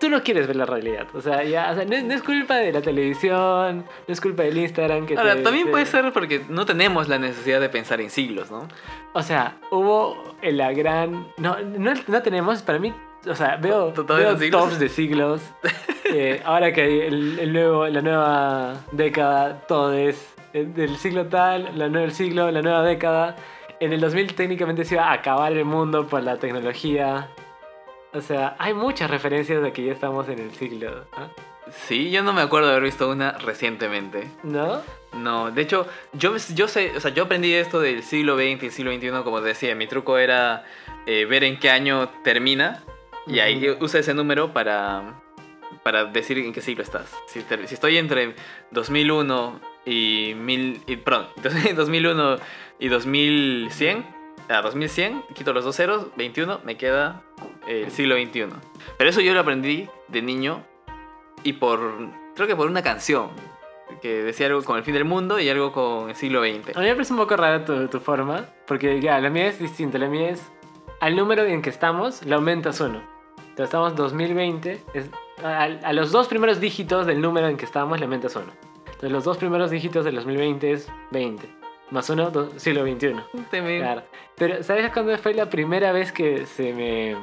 Tú 0.00 0.08
no 0.10 0.22
quieres 0.22 0.46
ver 0.46 0.56
la 0.56 0.66
realidad. 0.66 1.06
O 1.14 1.20
sea, 1.20 1.42
ya, 1.44 1.70
o 1.70 1.74
sea, 1.74 1.84
no, 1.84 1.94
es- 1.96 2.04
no 2.04 2.14
es 2.14 2.22
culpa 2.22 2.56
de 2.56 2.72
la 2.72 2.80
televisión, 2.82 3.84
no 4.06 4.12
es 4.12 4.20
culpa 4.20 4.42
del 4.44 4.56
Instagram 4.58 5.06
que 5.06 5.16
Ahora, 5.16 5.34
te- 5.36 5.42
también 5.42 5.66
te- 5.66 5.70
puede 5.70 5.86
ser 5.86 6.12
porque 6.12 6.42
no 6.48 6.64
tenemos 6.66 7.08
la 7.08 7.18
necesidad 7.18 7.60
de 7.60 7.68
pensar 7.68 8.00
en 8.00 8.10
siglos, 8.10 8.50
¿no? 8.50 8.68
O 9.12 9.22
sea, 9.22 9.56
hubo 9.70 10.22
la 10.42 10.72
gran... 10.72 11.26
No, 11.38 11.56
no, 11.60 11.92
no 12.06 12.22
tenemos, 12.22 12.62
para 12.62 12.78
mí, 12.78 12.92
o 13.28 13.34
sea, 13.34 13.56
veo, 13.56 13.92
tops 13.92 14.78
de 14.78 14.88
siglos. 14.88 15.42
Eh, 16.08 16.40
ahora 16.44 16.72
que 16.72 17.08
el, 17.08 17.36
el 17.40 17.52
nuevo, 17.52 17.84
la 17.88 18.00
nueva 18.00 18.74
década, 18.92 19.62
todo 19.66 19.92
es 19.92 20.34
eh, 20.52 20.64
del 20.64 20.96
siglo 20.98 21.26
tal, 21.26 21.76
la 21.76 21.88
nueva 21.88 22.10
siglo, 22.12 22.48
la 22.52 22.62
nueva 22.62 22.84
década. 22.84 23.34
En 23.80 23.92
el 23.92 24.00
2000 24.00 24.34
técnicamente 24.36 24.84
se 24.84 24.94
iba 24.94 25.08
a 25.08 25.12
acabar 25.14 25.52
el 25.52 25.64
mundo 25.64 26.06
por 26.06 26.22
la 26.22 26.36
tecnología. 26.36 27.28
O 28.12 28.20
sea, 28.20 28.56
hay 28.58 28.72
muchas 28.74 29.10
referencias 29.10 29.62
de 29.62 29.72
que 29.72 29.84
ya 29.84 29.92
estamos 29.92 30.28
en 30.28 30.38
el 30.38 30.52
siglo, 30.52 31.04
Sí, 31.70 32.12
yo 32.12 32.22
no 32.22 32.32
me 32.32 32.42
acuerdo 32.42 32.68
de 32.68 32.74
haber 32.74 32.84
visto 32.84 33.10
una 33.10 33.32
recientemente. 33.32 34.30
¿no? 34.44 34.80
No, 35.14 35.50
de 35.50 35.62
hecho, 35.62 35.86
yo, 36.12 36.36
yo 36.54 36.68
sé, 36.68 36.92
o 36.96 37.00
sea, 37.00 37.10
yo 37.12 37.24
aprendí 37.24 37.52
esto 37.52 37.80
del 37.80 38.04
siglo 38.04 38.36
XX 38.36 38.62
y 38.62 38.70
siglo 38.70 38.92
XXI, 38.94 39.10
como 39.24 39.40
decía, 39.40 39.74
mi 39.74 39.88
truco 39.88 40.16
era 40.18 40.64
eh, 41.06 41.24
ver 41.24 41.42
en 41.42 41.58
qué 41.58 41.70
año 41.70 42.08
termina 42.22 42.84
y 43.26 43.40
ahí 43.40 43.68
usa 43.80 43.98
ese 43.98 44.14
número 44.14 44.52
para, 44.52 45.20
para 45.82 46.04
decir 46.04 46.38
en 46.38 46.52
qué 46.52 46.60
siglo 46.60 46.84
estás. 46.84 47.12
Si, 47.26 47.40
te- 47.42 47.66
si 47.66 47.74
estoy 47.74 47.96
entre 47.98 48.36
2001 48.70 49.60
y, 49.86 50.34
mil, 50.36 50.80
y 50.86 50.96
perdón, 50.96 51.26
2001 51.74 52.36
y 52.78 52.88
2100, 52.88 54.06
a 54.48 54.62
2100, 54.62 55.24
quito 55.34 55.52
los 55.52 55.64
dos 55.64 55.74
ceros, 55.74 56.06
21, 56.16 56.60
me 56.64 56.76
queda 56.76 57.22
el 57.66 57.90
siglo 57.90 58.16
XXI. 58.16 58.46
Pero 58.96 59.10
eso 59.10 59.20
yo 59.20 59.34
lo 59.34 59.40
aprendí 59.40 59.88
de 60.08 60.22
niño 60.22 60.62
y 61.42 61.54
por, 61.54 61.80
creo 62.34 62.46
que 62.48 62.56
por 62.56 62.68
una 62.68 62.82
canción 62.82 63.30
que 64.02 64.22
decía 64.22 64.46
algo 64.46 64.62
con 64.64 64.76
el 64.78 64.82
fin 64.84 64.94
del 64.94 65.04
mundo 65.04 65.38
y 65.38 65.48
algo 65.48 65.72
con 65.72 66.10
el 66.10 66.16
siglo 66.16 66.42
XX. 66.42 66.76
A 66.76 66.80
mí 66.80 66.86
me 66.86 66.92
parece 66.94 67.12
un 67.12 67.18
poco 67.18 67.36
rara 67.36 67.64
tu, 67.64 67.88
tu 67.88 68.00
forma, 68.00 68.44
porque 68.66 69.00
ya, 69.00 69.18
la 69.20 69.30
mía 69.30 69.46
es 69.46 69.58
distinta. 69.58 69.98
La 69.98 70.08
mía 70.08 70.30
es 70.30 70.42
al 71.00 71.14
número 71.16 71.44
en 71.44 71.62
que 71.62 71.70
estamos, 71.70 72.24
le 72.24 72.34
aumentas 72.34 72.80
uno. 72.80 73.00
Entonces 73.38 73.64
estamos 73.66 73.94
2020, 73.96 74.82
es, 74.94 75.10
a, 75.42 75.62
a 75.64 75.92
los 75.94 76.12
dos 76.12 76.28
primeros 76.28 76.60
dígitos 76.60 77.06
del 77.06 77.20
número 77.22 77.48
en 77.48 77.56
que 77.56 77.64
estamos 77.64 77.98
le 77.98 78.04
aumentas 78.04 78.36
uno. 78.36 78.52
Entonces 78.86 79.10
los 79.12 79.24
dos 79.24 79.38
primeros 79.38 79.70
dígitos 79.70 80.04
del 80.04 80.16
2020 80.16 80.72
es 80.72 80.90
20, 81.12 81.48
más 81.90 82.10
uno, 82.10 82.30
do- 82.30 82.50
siglo 82.58 82.82
XXI. 82.82 83.14
Claro. 83.80 84.02
Pero 84.36 84.62
¿sabes 84.62 84.90
cuándo 84.92 85.16
fue 85.18 85.32
la 85.32 85.48
primera 85.48 85.92
vez 85.92 86.12
que 86.12 86.44
se 86.46 86.72
me... 86.74 87.16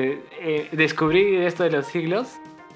que 0.00 0.22
eh, 0.40 0.68
descubrí 0.72 1.36
esto 1.36 1.64
de 1.64 1.70
los 1.70 1.86
siglos? 1.86 2.28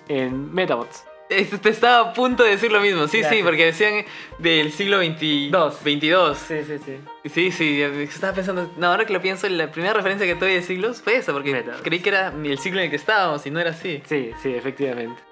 En 0.08 0.52
Metabots. 0.52 1.04
Este, 1.28 1.58
Te 1.58 1.68
estaba 1.68 2.10
a 2.10 2.12
punto 2.12 2.42
de 2.42 2.50
decir 2.50 2.72
lo 2.72 2.80
mismo. 2.80 3.06
Sí, 3.06 3.22
sí, 3.22 3.40
porque 3.44 3.66
decían 3.66 4.04
del 4.38 4.72
siglo 4.72 4.98
XX 5.00 5.52
Dos. 5.52 5.84
22. 5.84 6.36
Sí, 6.38 6.56
sí, 6.66 6.78
sí. 6.84 6.96
Sí, 7.30 7.50
sí, 7.52 7.82
estaba 7.82 8.32
pensando. 8.32 8.68
No, 8.76 8.88
ahora 8.88 9.04
que 9.04 9.12
lo 9.12 9.20
pienso, 9.22 9.48
la 9.48 9.70
primera 9.70 9.92
referencia 9.94 10.26
que 10.26 10.34
tuve 10.34 10.54
de 10.54 10.62
siglos 10.62 11.00
fue 11.00 11.16
esa, 11.16 11.32
porque 11.32 11.52
Metaverse. 11.52 11.84
creí 11.84 12.00
que 12.00 12.08
era 12.08 12.32
el 12.42 12.58
siglo 12.58 12.80
en 12.80 12.86
el 12.86 12.90
que 12.90 12.96
estábamos 12.96 13.46
y 13.46 13.50
no 13.52 13.60
era 13.60 13.70
así. 13.70 14.02
Sí, 14.06 14.32
sí, 14.42 14.52
efectivamente. 14.52 15.22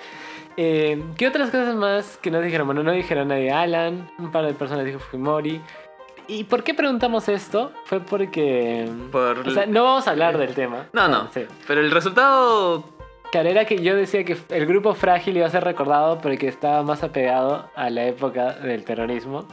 Eh, 0.57 1.03
¿Qué 1.17 1.27
otras 1.27 1.51
cosas 1.51 1.75
más 1.75 2.17
que 2.19 2.31
no 2.31 2.41
dijeron? 2.41 2.67
Bueno, 2.69 2.85
no 2.85 2.93
dijeron 2.93 3.29
nadie 3.29 3.51
Alan, 3.51 4.09
un 4.19 4.31
par 4.31 4.45
de 4.47 4.55
personas 4.55 4.85
dijo 4.85 5.01
Fujimori. 5.01 5.61
¿Y 6.29 6.45
por 6.45 6.63
qué 6.63 6.75
preguntamos 6.75 7.29
esto? 7.29 7.73
Fue 7.87 8.01
porque... 8.01 8.87
Por... 9.11 9.39
O 9.49 9.51
sea, 9.51 9.65
no 9.67 9.83
vamos 9.85 10.07
a 10.07 10.11
hablar 10.11 10.37
del 10.37 10.55
tema. 10.55 10.87
No, 10.93 11.09
no. 11.09 11.29
Sí. 11.33 11.47
Pero 11.67 11.81
el 11.81 11.91
resultado. 11.91 12.85
Claro, 13.33 13.49
era 13.49 13.65
que 13.65 13.83
yo 13.83 13.97
decía 13.97 14.25
que 14.25 14.37
el 14.51 14.67
grupo 14.67 14.95
frágil 14.95 15.39
iba 15.39 15.47
a 15.47 15.51
ser 15.51 15.65
recordado 15.65 16.19
porque 16.21 16.49
estaba 16.49 16.83
más 16.83 17.03
apegado 17.03 17.71
a 17.75 17.89
la 17.91 18.05
época 18.05 18.53
del 18.53 18.85
terrorismo. 18.85 19.49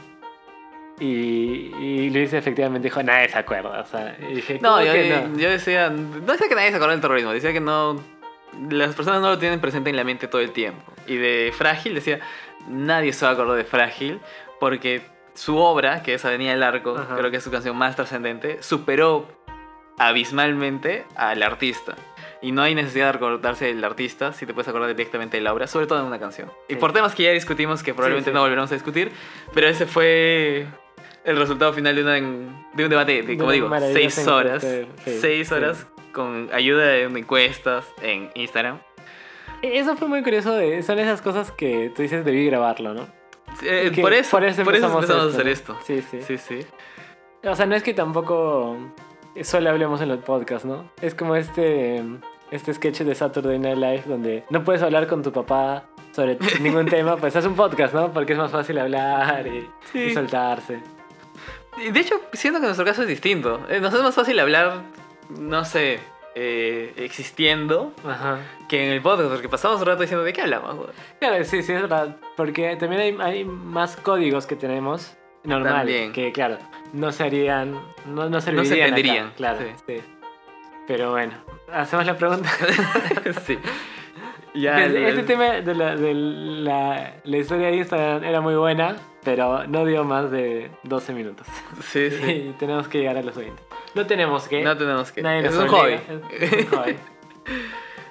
Y, 1.00 1.74
y 1.78 2.10
Luis 2.10 2.32
efectivamente 2.32 2.88
dijo, 2.88 3.02
nadie 3.02 3.28
se 3.28 3.38
acuerda. 3.38 3.80
O 3.80 3.86
sea, 3.86 4.16
y 4.30 4.34
dije, 4.34 4.58
No, 4.62 4.72
¿cómo 4.74 4.84
yo, 4.84 4.92
que 4.92 5.08
no? 5.28 5.38
yo 5.38 5.50
decía. 5.50 5.90
No 5.90 6.32
decía 6.32 6.48
que 6.48 6.54
nadie 6.54 6.70
se 6.70 6.76
acordaba 6.76 6.92
del 6.92 7.00
terrorismo, 7.00 7.32
decía 7.32 7.52
que 7.52 7.60
no. 7.60 8.00
Las 8.70 8.94
personas 8.94 9.20
no 9.20 9.28
lo 9.28 9.38
tienen 9.38 9.60
presente 9.60 9.90
en 9.90 9.96
la 9.96 10.04
mente 10.04 10.28
todo 10.28 10.40
el 10.40 10.52
tiempo. 10.52 10.92
Y 11.06 11.16
de 11.16 11.52
Frágil 11.56 11.94
decía, 11.94 12.20
nadie 12.68 13.12
se 13.12 13.24
va 13.26 13.32
a 13.32 13.34
acordar 13.34 13.56
de 13.56 13.64
Frágil 13.64 14.20
porque 14.58 15.02
su 15.36 15.56
obra, 15.58 16.02
que 16.02 16.14
es 16.14 16.24
Avenida 16.24 16.50
del 16.50 16.62
Arco, 16.64 16.96
Ajá. 16.98 17.16
creo 17.16 17.30
que 17.30 17.36
es 17.36 17.44
su 17.44 17.50
canción 17.52 17.76
más 17.76 17.94
trascendente, 17.94 18.60
superó 18.62 19.28
abismalmente 19.98 21.04
al 21.16 21.42
artista. 21.42 21.94
Y 22.42 22.52
no 22.52 22.62
hay 22.62 22.74
necesidad 22.74 23.06
de 23.06 23.12
recordarse 23.12 23.64
del 23.66 23.82
artista 23.84 24.32
si 24.32 24.46
te 24.46 24.52
puedes 24.54 24.68
acordar 24.68 24.88
directamente 24.90 25.38
de 25.38 25.42
la 25.42 25.52
obra, 25.54 25.66
sobre 25.66 25.86
todo 25.86 26.00
en 26.00 26.04
una 26.06 26.18
canción. 26.18 26.50
Y 26.68 26.76
por 26.76 26.92
temas 26.92 27.14
que 27.14 27.22
ya 27.24 27.30
discutimos, 27.32 27.82
que 27.82 27.94
probablemente 27.94 28.30
sí. 28.30 28.34
no 28.34 28.40
volveremos 28.40 28.70
a 28.70 28.74
discutir, 28.74 29.10
pero 29.54 29.68
ese 29.68 29.86
fue 29.86 30.66
el 31.24 31.36
resultado 31.36 31.72
final 31.72 31.96
de, 31.96 32.02
una- 32.02 32.66
de 32.74 32.84
un 32.84 32.90
debate 32.90 33.22
de, 33.22 33.36
como 33.38 33.52
digo, 33.52 33.70
seis 33.92 34.26
horas. 34.28 34.64
seis 35.04 35.50
horas 35.50 35.86
con 36.12 36.50
ayuda 36.52 36.84
de 36.86 37.02
encuestas 37.04 37.84
en 38.02 38.30
Instagram. 38.34 38.78
Eso 39.62 39.96
fue 39.96 40.06
muy 40.08 40.22
curioso. 40.22 40.52
De, 40.54 40.82
son 40.82 40.98
esas 40.98 41.22
cosas 41.22 41.50
que 41.50 41.90
tú 41.96 42.02
dices, 42.02 42.24
debí 42.24 42.46
grabarlo, 42.46 42.92
¿no? 42.94 43.08
Eh, 43.62 43.92
por 44.00 44.12
eso, 44.12 44.30
por 44.32 44.44
eso 44.44 44.60
empezamos, 44.62 45.08
a 45.10 45.14
¿no? 45.14 45.22
hacer 45.22 45.48
esto. 45.48 45.76
Sí, 45.84 46.02
sí, 46.02 46.20
Sí, 46.22 46.38
sí. 46.38 46.66
O 47.44 47.54
sea, 47.54 47.66
no 47.66 47.74
es 47.76 47.82
que 47.82 47.94
tampoco 47.94 48.76
solo 49.42 49.70
hablemos 49.70 50.00
en 50.00 50.08
los 50.08 50.18
podcasts, 50.18 50.66
¿no? 50.66 50.90
Es 51.00 51.14
como 51.14 51.36
este, 51.36 52.02
este 52.50 52.74
sketch 52.74 53.00
de 53.02 53.14
Saturday 53.14 53.58
Night 53.58 53.76
Live 53.78 54.02
donde 54.06 54.44
no 54.50 54.64
puedes 54.64 54.82
hablar 54.82 55.06
con 55.06 55.22
tu 55.22 55.30
papá 55.32 55.84
sobre 56.12 56.38
ningún 56.60 56.86
tema, 56.86 57.16
pues 57.16 57.36
haz 57.36 57.44
un 57.46 57.54
podcast, 57.54 57.94
¿no? 57.94 58.12
Porque 58.12 58.32
es 58.32 58.38
más 58.38 58.50
fácil 58.50 58.78
hablar 58.78 59.46
y, 59.46 59.68
Sí. 59.92 59.98
y 60.00 60.14
soltarse. 60.14 60.80
Y 61.78 61.90
de 61.90 62.00
hecho, 62.00 62.20
siento 62.32 62.58
que 62.58 62.66
nuestro 62.66 62.86
caso 62.86 63.02
es 63.02 63.08
distinto. 63.08 63.60
Eh, 63.68 63.80
Nos 63.80 63.92
es 63.92 64.02
más 64.02 64.14
fácil 64.14 64.38
hablar, 64.40 64.80
no 65.38 65.64
sé, 65.66 66.00
eh, 66.38 66.92
existiendo 66.98 67.94
Ajá. 68.06 68.38
que 68.68 68.84
en 68.86 68.92
el 68.92 69.00
podcast, 69.00 69.30
porque 69.30 69.48
pasamos 69.48 69.80
un 69.80 69.86
rato 69.86 70.02
diciendo 70.02 70.22
de 70.22 70.32
qué 70.34 70.42
hablamos. 70.42 70.76
güey? 70.76 70.88
Claro, 71.18 71.42
sí, 71.44 71.62
sí, 71.62 71.72
es 71.72 71.80
verdad. 71.80 72.16
Porque 72.36 72.76
también 72.76 73.00
hay, 73.00 73.16
hay 73.38 73.44
más 73.44 73.96
códigos 73.96 74.46
que 74.46 74.54
tenemos 74.54 75.16
normal. 75.44 75.72
También. 75.86 76.12
Que, 76.12 76.32
claro, 76.32 76.58
no 76.92 77.10
serían. 77.10 77.72
No, 78.04 78.28
no 78.28 78.40
servirían. 78.42 78.74
acá, 78.74 78.86
entenderían, 78.88 79.32
claro, 79.36 79.58
sí. 79.60 79.84
sí. 79.96 80.02
Pero 80.86 81.10
bueno, 81.12 81.32
hacemos 81.72 82.04
la 82.04 82.16
pregunta. 82.18 82.50
sí. 83.46 83.58
Ya, 84.54 84.74
Pues, 84.74 84.86
el- 84.86 84.96
este 85.06 85.22
tema 85.22 85.44
de, 85.54 85.74
la, 85.74 85.96
de 85.96 86.14
la, 86.14 87.14
la 87.24 87.36
historia 87.36 87.68
de 87.68 87.76
Instagram 87.76 88.24
era 88.24 88.40
muy 88.40 88.54
buena, 88.54 88.96
pero 89.26 89.66
no 89.66 89.84
dio 89.84 90.04
más 90.04 90.30
de 90.30 90.70
12 90.84 91.12
minutos. 91.12 91.48
Sí, 91.82 92.10
sí. 92.22 92.30
Y 92.30 92.54
tenemos 92.58 92.86
que 92.86 92.98
llegar 92.98 93.16
a 93.18 93.22
los 93.22 93.34
20. 93.34 93.60
No 93.96 94.06
tenemos 94.06 94.46
que. 94.46 94.62
No 94.62 94.76
tenemos 94.78 95.10
que. 95.10 95.20
Nadie 95.20 95.48
Es 95.48 95.52
nos 95.52 95.64
un 95.64 95.68
hobby. 95.68 95.94
obliga, 95.94 96.00
Es, 96.40 96.52
un 96.72 96.78
hobby. 96.78 96.96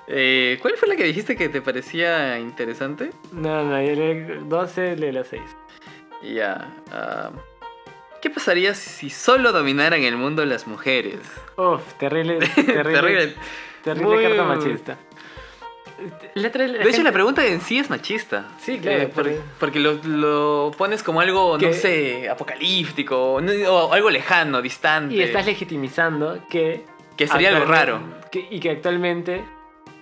Eh, 0.08 0.60
¿Cuál 0.62 0.76
fue 0.78 0.88
la 0.88 0.96
que 0.96 1.04
dijiste 1.04 1.36
que 1.36 1.50
te 1.50 1.64
parecía 1.64 2.38
interesante? 2.38 3.10
No, 3.32 3.64
no, 3.64 3.82
yo 3.82 3.96
leí 3.96 4.24
12, 4.48 4.98
lee 4.98 5.12
los 5.12 5.26
6. 5.30 5.42
Ya. 6.32 6.76
ah, 6.92 7.32
¿Qué 8.22 8.30
pasaría 8.30 8.76
si 8.76 9.10
solo 9.10 9.52
dominaran 9.52 10.04
el 10.04 10.16
mundo 10.16 10.46
las 10.46 10.68
mujeres? 10.68 11.22
Uf, 11.58 11.82
terrible, 11.96 12.38
terrible. 12.56 12.84
Terrible. 12.94 13.36
Terrible 13.84 14.22
carta 14.22 14.44
machista. 14.44 14.98
La 16.36 16.50
De 16.50 16.58
hecho, 16.68 16.84
gente- 16.84 17.04
la 17.04 17.12
pregunta 17.12 17.46
en 17.46 17.62
sí 17.62 17.80
es 17.80 17.90
machista. 17.90 18.46
Sí, 18.60 18.80
claro, 18.80 19.04
Eh, 19.04 19.08
por- 19.08 19.30
porque 19.60 19.80
lo, 19.80 19.94
lo 20.04 20.72
pones 20.78 21.02
como 21.04 21.22
algo, 21.22 21.58
Que- 21.58 21.68
no 21.68 21.74
sé, 21.74 22.30
apocalíptico, 22.30 23.36
o 23.36 23.94
algo 23.94 24.10
lejano, 24.10 24.62
distante. 24.62 25.16
Y 25.16 25.22
estás 25.22 25.46
legitimizando 25.46 26.40
que. 26.50 26.84
que 27.18 27.28
sería 27.28 27.50
algo 27.50 27.66
raro. 27.66 28.00
que- 28.32 28.46
y 28.50 28.60
que 28.60 28.72
actualmente. 28.72 29.44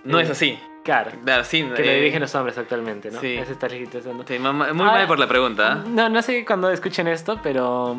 No 0.04 0.18
eh, 0.18 0.22
es 0.24 0.30
así. 0.30 0.58
Claro. 0.82 1.12
Claro, 1.24 1.44
sí, 1.44 1.62
Que 1.76 1.82
lo 1.84 1.90
eh, 1.90 1.94
dirigen 1.96 2.20
los 2.20 2.34
hombres 2.34 2.58
actualmente, 2.58 3.10
¿no? 3.10 3.18
sí. 3.20 3.34
Eso 3.36 3.52
está 3.52 3.68
legitimizando. 3.68 4.24
sí, 4.26 4.38
muy 4.38 4.50
Ah, 4.50 4.74
mal 4.74 5.06
por 5.06 5.18
la 5.18 5.26
pregunta. 5.28 5.82
¿eh? 5.86 5.88
No, 5.88 6.08
no 6.10 6.20
sé 6.20 6.44
cuando 6.44 6.70
escuchen 6.70 7.06
esto, 7.08 7.38
pero 7.42 7.96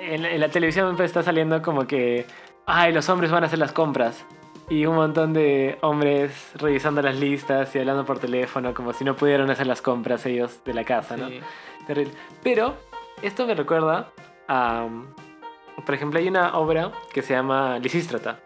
en, 0.00 0.24
en 0.24 0.40
la 0.40 0.48
televisión 0.48 0.96
pues, 0.96 1.10
está 1.10 1.22
saliendo 1.22 1.60
como 1.60 1.86
que, 1.86 2.24
ay, 2.64 2.92
los 2.92 3.08
hombres 3.10 3.30
van 3.30 3.42
a 3.42 3.48
hacer 3.48 3.58
las 3.58 3.72
compras. 3.72 4.24
Y 4.68 4.84
un 4.84 4.96
montón 4.96 5.32
de 5.32 5.78
hombres 5.82 6.50
revisando 6.56 7.00
las 7.00 7.16
listas 7.16 7.74
y 7.76 7.78
hablando 7.78 8.04
por 8.04 8.18
teléfono 8.18 8.74
como 8.74 8.92
si 8.92 9.04
no 9.04 9.14
pudieran 9.14 9.48
hacer 9.50 9.66
las 9.66 9.80
compras 9.80 10.26
ellos 10.26 10.60
de 10.64 10.74
la 10.74 10.84
casa, 10.84 11.16
¿no? 11.16 11.28
Sí. 11.28 11.40
Terrible. 11.86 12.12
Pero 12.42 12.74
esto 13.22 13.46
me 13.46 13.54
recuerda 13.54 14.10
a, 14.48 14.88
por 15.84 15.94
ejemplo, 15.94 16.18
hay 16.18 16.28
una 16.28 16.56
obra 16.58 16.90
que 17.12 17.22
se 17.22 17.34
llama 17.34 17.78
Lisístrata. 17.78 18.40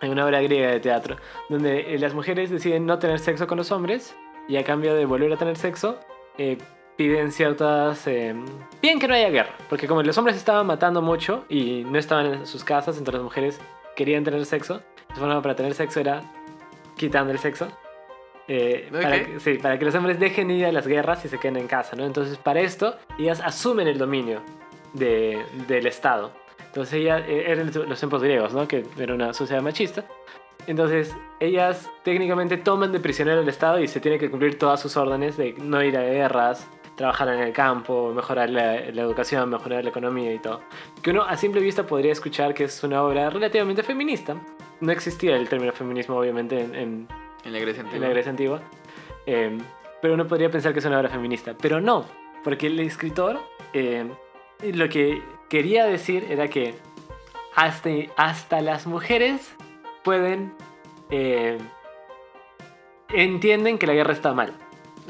Hay 0.00 0.10
una 0.10 0.26
obra 0.26 0.42
griega 0.42 0.68
de 0.68 0.80
teatro 0.80 1.16
donde 1.48 1.94
eh, 1.94 1.98
las 1.98 2.12
mujeres 2.12 2.50
deciden 2.50 2.84
no 2.84 2.98
tener 2.98 3.18
sexo 3.18 3.46
con 3.46 3.56
los 3.56 3.72
hombres 3.72 4.14
y 4.46 4.56
a 4.56 4.64
cambio 4.64 4.94
de 4.94 5.06
volver 5.06 5.32
a 5.32 5.36
tener 5.36 5.56
sexo 5.56 5.98
eh, 6.36 6.58
piden 6.96 7.32
ciertas... 7.32 8.06
eh, 8.06 8.34
piden 8.80 9.00
que 9.00 9.08
no 9.08 9.14
haya 9.14 9.30
guerra, 9.30 9.54
porque 9.70 9.88
como 9.88 10.02
los 10.02 10.16
hombres 10.18 10.36
estaban 10.36 10.66
matando 10.66 11.00
mucho 11.00 11.46
y 11.48 11.84
no 11.84 11.98
estaban 11.98 12.26
en 12.26 12.46
sus 12.46 12.62
casas, 12.62 12.98
entonces 12.98 13.14
las 13.14 13.24
mujeres 13.24 13.60
querían 13.96 14.22
tener 14.22 14.44
sexo, 14.44 14.82
la 15.10 15.14
forma 15.16 15.42
para 15.42 15.54
tener 15.56 15.74
sexo 15.74 16.00
era 16.00 16.22
quitando 16.96 17.32
el 17.32 17.38
sexo. 17.38 17.68
eh, 18.50 18.88
para, 18.90 19.24
que, 19.24 19.40
sí, 19.40 19.54
para 19.54 19.78
que 19.78 19.84
los 19.84 19.94
hombres 19.94 20.18
dejen 20.18 20.50
ir 20.50 20.64
a 20.66 20.72
las 20.72 20.86
guerras 20.86 21.22
y 21.24 21.28
se 21.28 21.38
queden 21.38 21.56
en 21.58 21.66
casa, 21.68 21.96
¿no? 21.96 22.04
Entonces 22.06 22.38
para 22.38 22.60
esto 22.60 22.96
ellas 23.18 23.40
asumen 23.44 23.88
el 23.88 23.98
dominio 23.98 24.40
de- 24.94 25.42
del 25.66 25.86
Estado. 25.86 26.30
Entonces 26.66 26.94
ellas 26.94 27.22
eh, 27.28 27.44
eran 27.46 27.70
los 27.88 27.98
tiempos 27.98 28.22
griegos, 28.22 28.54
¿no? 28.54 28.66
Que 28.66 28.84
era 28.98 29.12
una 29.14 29.34
sociedad 29.34 29.60
machista. 29.62 30.04
Entonces 30.66 31.14
ellas 31.40 31.90
técnicamente 32.04 32.56
toman 32.56 32.90
de 32.92 33.00
prisionero 33.00 33.40
el 33.40 33.48
Estado 33.48 33.80
y 33.80 33.88
se 33.88 34.00
tiene 34.00 34.18
que 34.18 34.30
cumplir 34.30 34.58
todas 34.58 34.80
sus 34.80 34.96
órdenes 34.96 35.36
de 35.36 35.54
no 35.62 35.82
ir 35.82 35.96
a 35.96 36.02
guerras, 36.02 36.66
trabajar 36.98 37.28
en 37.30 37.40
el 37.40 37.52
campo, 37.54 38.12
mejorar 38.14 38.50
la, 38.50 38.74
la 38.92 39.02
educación, 39.02 39.48
mejorar 39.48 39.82
la 39.84 39.88
economía 39.90 40.34
y 40.34 40.38
todo. 40.40 40.60
Que 41.02 41.10
uno 41.12 41.22
a 41.22 41.36
simple 41.38 41.60
vista 41.62 41.86
podría 41.86 42.12
escuchar 42.12 42.52
que 42.52 42.64
es 42.64 42.82
una 42.84 43.02
obra 43.02 43.30
relativamente 43.30 43.82
feminista. 43.82 44.36
No 44.80 44.92
existía 44.92 45.36
el 45.36 45.48
término 45.48 45.72
feminismo 45.72 46.16
obviamente 46.18 46.60
en- 46.60 46.74
en, 46.74 47.08
En 47.44 47.52
la 47.52 47.58
Grecia 47.60 47.80
en 47.80 47.86
antigua. 47.86 48.06
la 48.06 48.12
Grecia 48.12 48.30
antigua. 48.30 48.60
Eh, 49.26 49.56
pero 50.02 50.14
uno 50.14 50.26
podría 50.26 50.50
pensar 50.50 50.72
que 50.74 50.80
es 50.80 50.84
una 50.84 50.98
obra 50.98 51.08
feminista. 51.08 51.54
Pero 51.60 51.80
no, 51.80 52.04
porque 52.44 52.66
el 52.66 52.78
escritor 52.80 53.38
eh, 53.72 54.06
lo 54.74 54.88
que 54.88 55.22
quería 55.48 55.86
decir 55.86 56.26
era 56.28 56.48
que 56.48 56.74
hasta, 57.54 57.90
hasta 58.16 58.60
las 58.60 58.86
mujeres 58.86 59.54
pueden... 60.04 60.52
eh, 61.10 61.58
entienden 63.10 63.78
que 63.78 63.86
la 63.86 63.94
guerra 63.94 64.12
está 64.12 64.32
mal. 64.34 64.52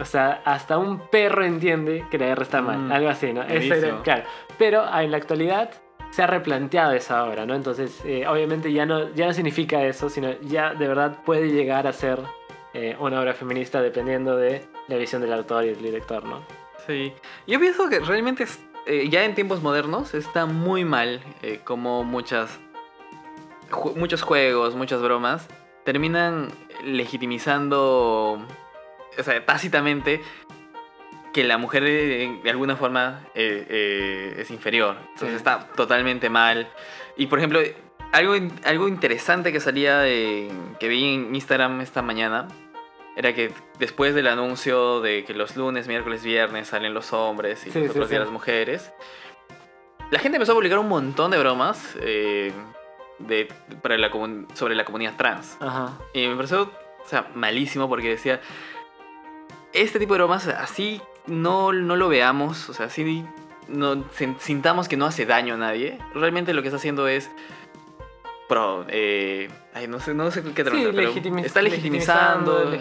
O 0.00 0.05
sea, 0.05 0.43
hasta 0.45 0.78
un 0.78 1.09
perro 1.09 1.45
entiende 1.45 2.05
que 2.11 2.19
la 2.19 2.26
guerra 2.26 2.43
está 2.43 2.62
mal. 2.62 2.78
Mm, 2.78 2.93
algo 2.93 3.09
así, 3.09 3.33
¿no? 3.33 3.43
Eso 3.43 3.75
era- 3.75 4.02
claro. 4.02 4.23
Pero 4.59 4.85
en 4.97 5.11
la 5.11 5.17
actualidad 5.17 5.71
se 6.11 6.23
ha 6.23 6.26
replanteado 6.26 6.93
esa 6.93 7.25
obra, 7.25 7.45
¿no? 7.47 7.55
Entonces, 7.55 8.00
eh, 8.05 8.26
obviamente 8.26 8.73
ya 8.73 8.87
no, 8.87 9.12
ya 9.14 9.26
no 9.26 9.33
significa 9.33 9.83
eso, 9.85 10.09
sino 10.09 10.31
ya 10.43 10.73
de 10.75 10.88
verdad 10.88 11.19
puede 11.25 11.49
llegar 11.50 11.87
a 11.87 11.93
ser 11.93 12.21
eh, 12.75 12.97
una 13.00 13.21
obra 13.21 13.33
feminista 13.35 13.81
dependiendo 13.83 14.37
de 14.37 14.64
la 14.88 14.97
visión 14.97 15.21
del 15.23 15.33
autor 15.33 15.64
y 15.64 15.69
del 15.69 15.83
director, 15.83 16.23
¿no? 16.25 16.43
Sí. 16.87 17.12
Yo 17.47 17.59
pienso 17.59 17.88
que 17.88 17.99
realmente 18.00 18.45
es- 18.45 18.61
eh, 18.87 19.09
ya 19.11 19.25
en 19.25 19.35
tiempos 19.35 19.62
modernos 19.62 20.14
está 20.14 20.47
muy 20.47 20.85
mal 20.85 21.21
como 21.64 22.05
muchas 22.05 22.59
ju- 23.71 23.95
muchos 23.97 24.23
juegos, 24.23 24.75
muchas 24.76 25.02
bromas 25.02 25.49
terminan 25.85 26.49
legitimizando 26.85 28.38
o 29.19 29.23
sea, 29.23 29.45
tácitamente 29.45 30.21
que 31.33 31.45
la 31.45 31.59
mujer 31.59 31.85
eh, 31.87 32.41
de 32.43 32.51
alguna 32.51 32.77
forma 32.77 33.21
eh, 33.35 33.67
eh, 33.69 34.35
es 34.39 34.51
inferior. 34.51 34.97
Entonces 35.01 35.31
Sí. 35.31 35.37
está 35.37 35.69
totalmente 35.77 36.31
mal. 36.31 36.69
Y 37.17 37.27
por 37.27 37.39
ejemplo, 37.39 37.61
algo, 38.13 38.35
algo 38.65 38.89
interesante 38.89 39.53
que 39.53 39.61
salía 39.61 39.99
de, 39.99 40.51
que 40.81 40.89
vi 40.89 41.15
en 41.15 41.35
Instagram 41.35 41.81
esta 41.81 42.01
mañana 42.03 42.49
era 43.17 43.35
que 43.35 43.53
después 43.79 44.15
del 44.15 44.29
anuncio 44.29 45.01
de 45.01 45.25
que 45.25 45.35
los 45.35 45.57
lunes, 45.57 45.89
miércoles, 45.89 46.23
viernes 46.23 46.69
salen 46.69 46.95
los 46.95 47.13
hombres 47.13 47.67
y 47.67 47.71
Sí, 47.71 47.79
los 47.81 47.87
sí, 47.87 47.91
otros 47.91 48.09
días 48.09 48.21
las 48.23 48.31
mujeres, 48.31 48.93
la 50.11 50.21
gente 50.21 50.37
empezó 50.37 50.53
a 50.53 50.55
publicar 50.55 50.79
un 50.79 50.89
montón 50.89 51.31
de 51.33 51.39
bromas 51.39 51.97
eh, 52.01 52.53
de, 53.19 53.49
para 53.83 53.99
la 53.99 54.11
sobre 54.55 54.75
la 54.75 54.85
comunidad 54.85 55.17
trans. 55.17 55.57
Ajá. 55.61 55.99
Y 56.15 56.27
me 56.29 56.37
pareció, 56.37 56.63
o 56.63 57.09
sea, 57.09 57.27
malísimo 57.35 57.89
porque 57.89 58.09
decía, 58.11 58.41
este 59.73 59.99
tipo 59.99 60.15
de 60.15 60.19
bromas 60.21 60.47
así 60.49 61.01
no, 61.27 61.73
no 61.73 61.97
lo 61.97 62.09
veamos, 62.09 62.69
o 62.71 62.73
sea, 62.75 62.87
así 62.87 63.25
no, 63.69 64.05
sin- 64.13 64.37
sintamos 64.41 64.89
que 64.89 64.97
no 64.97 65.07
hace 65.07 65.27
daño 65.27 65.55
a 65.55 65.57
nadie. 65.59 65.99
Realmente 66.15 66.55
lo 66.55 66.63
que 66.63 66.69
está 66.69 66.77
haciendo 66.79 67.07
es... 67.09 67.31
Pro, 68.49 68.87
eh, 68.89 69.51
ay, 69.75 69.89
no 69.89 70.01
sé, 70.01 70.15
no 70.15 70.31
sé 70.31 70.43
qué 70.43 70.49
Sí, 70.49 70.55
término, 70.55 70.91
pero 70.95 71.11
está 71.45 71.61
legitimizando, 71.61 72.73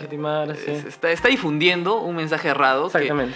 sí. 0.55 0.71
está, 0.87 1.11
está 1.11 1.27
difundiendo 1.27 1.99
un 1.99 2.15
mensaje 2.15 2.47
errado. 2.47 2.83
que 2.89 2.99
Exactamente. 2.99 3.35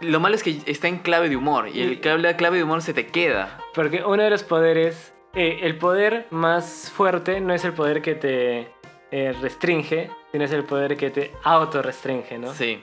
lo 0.00 0.20
malo 0.20 0.36
es 0.36 0.44
que 0.44 0.60
está 0.66 0.86
en 0.86 0.98
clave 0.98 1.28
de 1.28 1.36
humor 1.36 1.66
y 1.68 1.80
Y- 1.80 1.82
el 1.82 2.00
clave, 2.00 2.22
la 2.22 2.36
clave 2.36 2.58
de 2.58 2.62
humor 2.62 2.82
se 2.82 2.94
te 2.94 3.08
queda. 3.08 3.58
Porque 3.74 4.04
uno 4.06 4.22
de 4.22 4.30
los 4.30 4.44
poderes, 4.44 5.12
eh, 5.34 5.58
el 5.62 5.76
poder 5.76 6.28
más 6.30 6.92
fuerte 6.94 7.40
no 7.40 7.52
es 7.52 7.64
el 7.64 7.72
poder 7.72 8.00
que 8.00 8.14
te 8.14 8.72
eh, 9.12 9.32
restringe, 9.40 10.10
sino 10.32 10.44
es 10.44 10.50
el 10.52 10.64
poder 10.64 10.96
que 10.96 11.10
te 11.10 11.30
autorrestringe, 11.44 12.38
¿no? 12.38 12.52
Sí. 12.52 12.80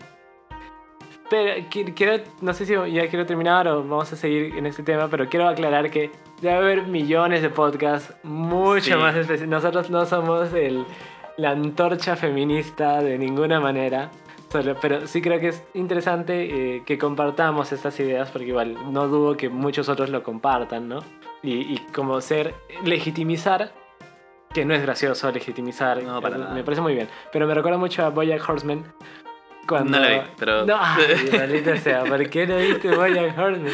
Pero 1.29 1.53
qui- 1.69 1.93
quiero, 1.93 2.23
no 2.41 2.53
sé 2.53 2.65
si 2.65 2.73
ya 2.73 3.07
quiero 3.07 3.25
terminar 3.25 3.67
o 3.67 3.83
vamos 3.83 4.11
a 4.11 4.15
seguir 4.15 4.55
en 4.55 4.65
este 4.65 4.81
tema, 4.81 5.07
pero 5.09 5.29
quiero 5.29 5.47
aclarar 5.47 5.91
que 5.91 6.09
debe 6.41 6.55
haber 6.55 6.83
millones 6.87 7.41
de 7.43 7.49
podcasts 7.51 8.15
mucho 8.23 8.81
Sí. 8.85 8.95
más 8.95 9.15
específicos. 9.15 9.49
Nosotros 9.49 9.89
no 9.91 10.05
somos 10.07 10.51
el, 10.53 10.85
la 11.37 11.51
antorcha 11.51 12.15
feminista 12.15 13.01
de 13.03 13.19
ninguna 13.19 13.59
manera, 13.59 14.09
solo- 14.51 14.75
pero 14.81 15.05
sí 15.05 15.21
creo 15.21 15.39
que 15.39 15.49
es 15.49 15.63
interesante 15.75 16.77
eh, 16.77 16.83
que 16.83 16.97
compartamos 16.97 17.71
estas 17.73 17.99
ideas, 17.99 18.31
porque 18.31 18.47
igual 18.47 18.75
no 18.91 19.07
dudo 19.07 19.37
que 19.37 19.49
muchos 19.49 19.87
otros 19.87 20.09
lo 20.09 20.23
compartan, 20.23 20.89
¿no? 20.89 21.03
Y, 21.43 21.73
y 21.75 21.77
como 21.93 22.19
ser, 22.21 22.55
legitimizar, 22.83 23.71
que 24.53 24.65
no 24.65 24.73
es 24.73 24.81
gracioso 24.81 25.31
legitimizar, 25.31 26.01
No, 26.03 26.21
para 26.21 26.35
eh, 26.35 26.39
nada. 26.39 26.53
me 26.53 26.63
parece 26.63 26.81
muy 26.81 26.93
bien, 26.95 27.07
pero 27.31 27.45
me 27.47 27.53
recuerda 27.53 27.77
mucho 27.77 28.03
a 28.05 28.09
Bojack 28.09 28.47
Horseman. 28.49 28.83
Cuando... 29.67 29.99
No 29.99 30.03
la 30.03 30.09
vi, 30.09 30.21
pero- 30.37 30.65
No, 30.65 30.77
ay, 30.81 31.29
maldita 31.31 31.77
sea, 31.77 32.03
¿por 32.03 32.27
qué 32.29 32.47
no 32.47 32.57
viste 32.57 32.95
Bojack 32.95 33.37
Horseman? 33.37 33.71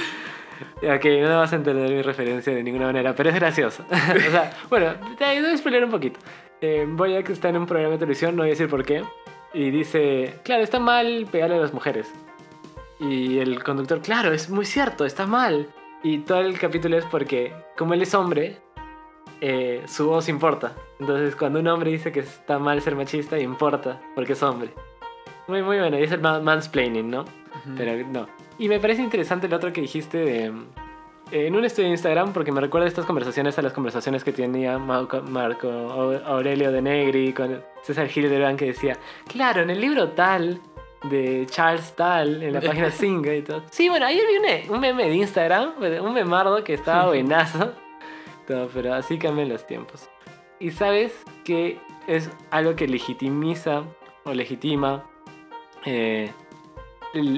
Ok, 0.83 1.05
no 1.21 1.37
vas 1.39 1.51
a 1.53 1.55
entender 1.57 1.89
mi 1.91 2.01
referencia 2.01 2.53
de 2.53 2.63
ninguna 2.63 2.85
manera, 2.87 3.13
pero 3.15 3.29
es 3.29 3.35
gracioso. 3.35 3.83
o 3.89 4.31
sea, 4.31 4.51
bueno, 4.69 4.93
te 5.17 5.25
voy 5.41 5.51
a 5.51 5.57
spoiler 5.57 5.83
un 5.83 5.91
poquito. 5.91 6.19
Eh, 6.61 6.85
Bojack 6.87 7.29
está 7.29 7.49
en 7.49 7.57
un 7.57 7.65
programa 7.65 7.93
de 7.93 7.99
televisión, 7.99 8.35
no 8.35 8.43
voy 8.43 8.49
a 8.49 8.51
decir 8.51 8.69
por 8.69 8.83
qué, 8.85 9.03
y 9.53 9.69
dice, 9.71 10.39
claro, 10.43 10.63
está 10.63 10.79
mal 10.79 11.27
pegarle 11.31 11.55
a 11.55 11.59
las 11.59 11.73
mujeres. 11.73 12.11
Y 12.99 13.39
el 13.39 13.63
conductor, 13.63 14.01
claro, 14.01 14.31
es 14.31 14.49
muy 14.49 14.65
cierto, 14.65 15.05
está 15.05 15.25
mal. 15.25 15.67
Y 16.03 16.19
todo 16.19 16.39
el 16.41 16.57
capítulo 16.59 16.97
es 16.97 17.05
porque, 17.05 17.53
como 17.77 17.93
él 17.93 18.01
es 18.01 18.13
hombre, 18.13 18.57
eh, 19.41 19.83
su 19.87 20.07
voz 20.07 20.29
importa. 20.29 20.73
Entonces, 20.99 21.35
cuando 21.35 21.59
un 21.59 21.67
hombre 21.67 21.91
dice 21.91 22.11
que 22.11 22.21
está 22.21 22.57
mal 22.59 22.81
ser 22.81 22.95
machista, 22.95 23.37
importa, 23.39 23.99
porque 24.15 24.33
es 24.33 24.43
hombre. 24.43 24.71
Muy, 25.47 25.61
muy 25.61 25.77
bueno, 25.77 25.99
y 25.99 26.03
es 26.03 26.11
el 26.11 26.21
ma- 26.21 26.39
mansplaining, 26.39 27.09
¿no? 27.09 27.25
Pero 27.77 27.91
no. 28.07 28.27
Y 28.57 28.67
me 28.69 28.79
parece 28.79 29.01
interesante 29.01 29.47
lo 29.47 29.55
otro 29.57 29.71
que 29.73 29.81
dijiste 29.81 30.17
de... 30.19 30.51
En 31.31 31.55
un 31.55 31.65
estudio 31.65 31.87
de 31.87 31.93
Instagram, 31.93 32.33
porque 32.33 32.51
me 32.51 32.61
recuerda 32.61 32.87
estas 32.87 33.05
conversaciones 33.05 33.57
a 33.57 33.63
las 33.63 33.73
conversaciones 33.73 34.23
que 34.23 34.31
tenía 34.31 34.77
Marco, 34.77 35.21
Marco 35.23 35.67
Au- 35.67 36.23
Aurelio 36.23 36.71
de 36.71 36.81
Negri 36.83 37.33
con 37.33 37.63
César 37.81 38.07
Hildebrand, 38.15 38.59
que 38.59 38.65
decía, 38.67 38.95
claro, 39.27 39.63
en 39.63 39.71
el 39.71 39.81
libro 39.81 40.09
tal, 40.09 40.59
de 41.09 41.45
Charles 41.49 41.95
Tal, 41.95 42.43
en 42.43 42.53
la 42.53 42.61
página 42.61 42.91
5 42.91 43.31
y 43.31 43.41
todo. 43.41 43.63
Sí, 43.71 43.89
bueno, 43.89 44.05
ayer 44.05 44.23
vi 44.27 44.37
un, 44.37 44.45
e- 44.45 44.65
un 44.69 44.79
meme 44.79 45.05
de 45.09 45.15
Instagram, 45.15 45.71
un 46.01 46.13
memardo 46.13 46.63
que 46.63 46.75
estaba 46.75 47.05
buenazo. 47.07 47.73
Todo, 48.47 48.69
pero 48.73 48.93
así 48.93 49.17
cambian 49.17 49.49
los 49.49 49.65
tiempos. 49.67 50.09
Y 50.59 50.71
sabes 50.71 51.11
que 51.43 51.79
es 52.07 52.29
algo 52.51 52.75
que 52.75 52.87
legitimiza 52.87 53.83
o 54.23 54.33
legitima 54.33 55.03
eh, 55.85 56.31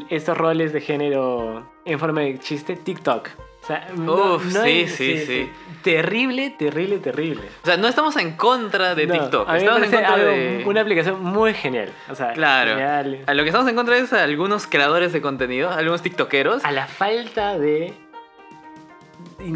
estos 0.10 0.38
roles 0.38 0.74
de 0.74 0.82
género 0.82 1.70
en 1.86 2.00
forma 2.00 2.22
de 2.22 2.38
chiste, 2.39 2.76
TikTok. 2.76 3.30
O 3.63 3.67
sea, 3.67 3.86
Uf, 3.98 4.46
sí, 4.63 4.88
sí, 4.88 5.17
sí. 5.26 5.50
Terrible, 5.84 6.52
terrible, 6.52 7.00
terrible. 7.00 7.41
O 7.63 7.65
sea, 7.65 7.76
no 7.76 7.89
estamos 7.89 8.15
en 8.15 8.38
contra 8.38 8.96
de 8.96 9.08
No, 9.08 9.13
TikTok. 9.15 9.50
Estamos 9.54 9.84
en 9.84 9.91
contra 9.91 10.13
algo- 10.13 10.26
de... 10.28 10.63
una 10.65 10.82
aplicación 10.82 11.22
muy 11.22 11.54
genial. 11.54 11.89
O 12.10 12.15
sea, 12.15 12.32
Claro. 12.32 12.72
genial. 12.72 13.24
A 13.28 13.34
lo 13.34 13.43
que 13.43 13.50
estamos 13.50 13.67
en 13.70 13.76
contra 13.76 13.98
es 13.98 14.13
a 14.13 14.24
algunos 14.24 14.67
creadores 14.67 15.12
de 15.12 15.22
contenido, 15.22 15.70
algunos 15.70 16.02
tiktokeros. 16.02 16.63
A 16.63 16.72
la 16.72 16.88
falta 16.88 17.58
de 17.58 17.93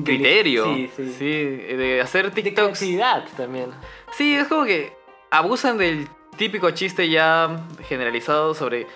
criterio. 0.03 0.65
Sí, 0.75 0.89
sí. 1.17 1.33
de 1.33 2.01
hacer 2.01 2.31
De 2.33 2.41
TikToks. 2.43 2.77
creatividad 2.79 3.25
también. 3.37 3.71
Sí, 4.13 4.35
es 4.35 4.47
como 4.47 4.65
que 4.65 4.93
abusan 5.29 5.77
del 5.77 6.07
típico 6.37 6.71
chiste 6.71 7.09
ya 7.09 7.65
generalizado 7.87 8.53
sobre 8.53 8.87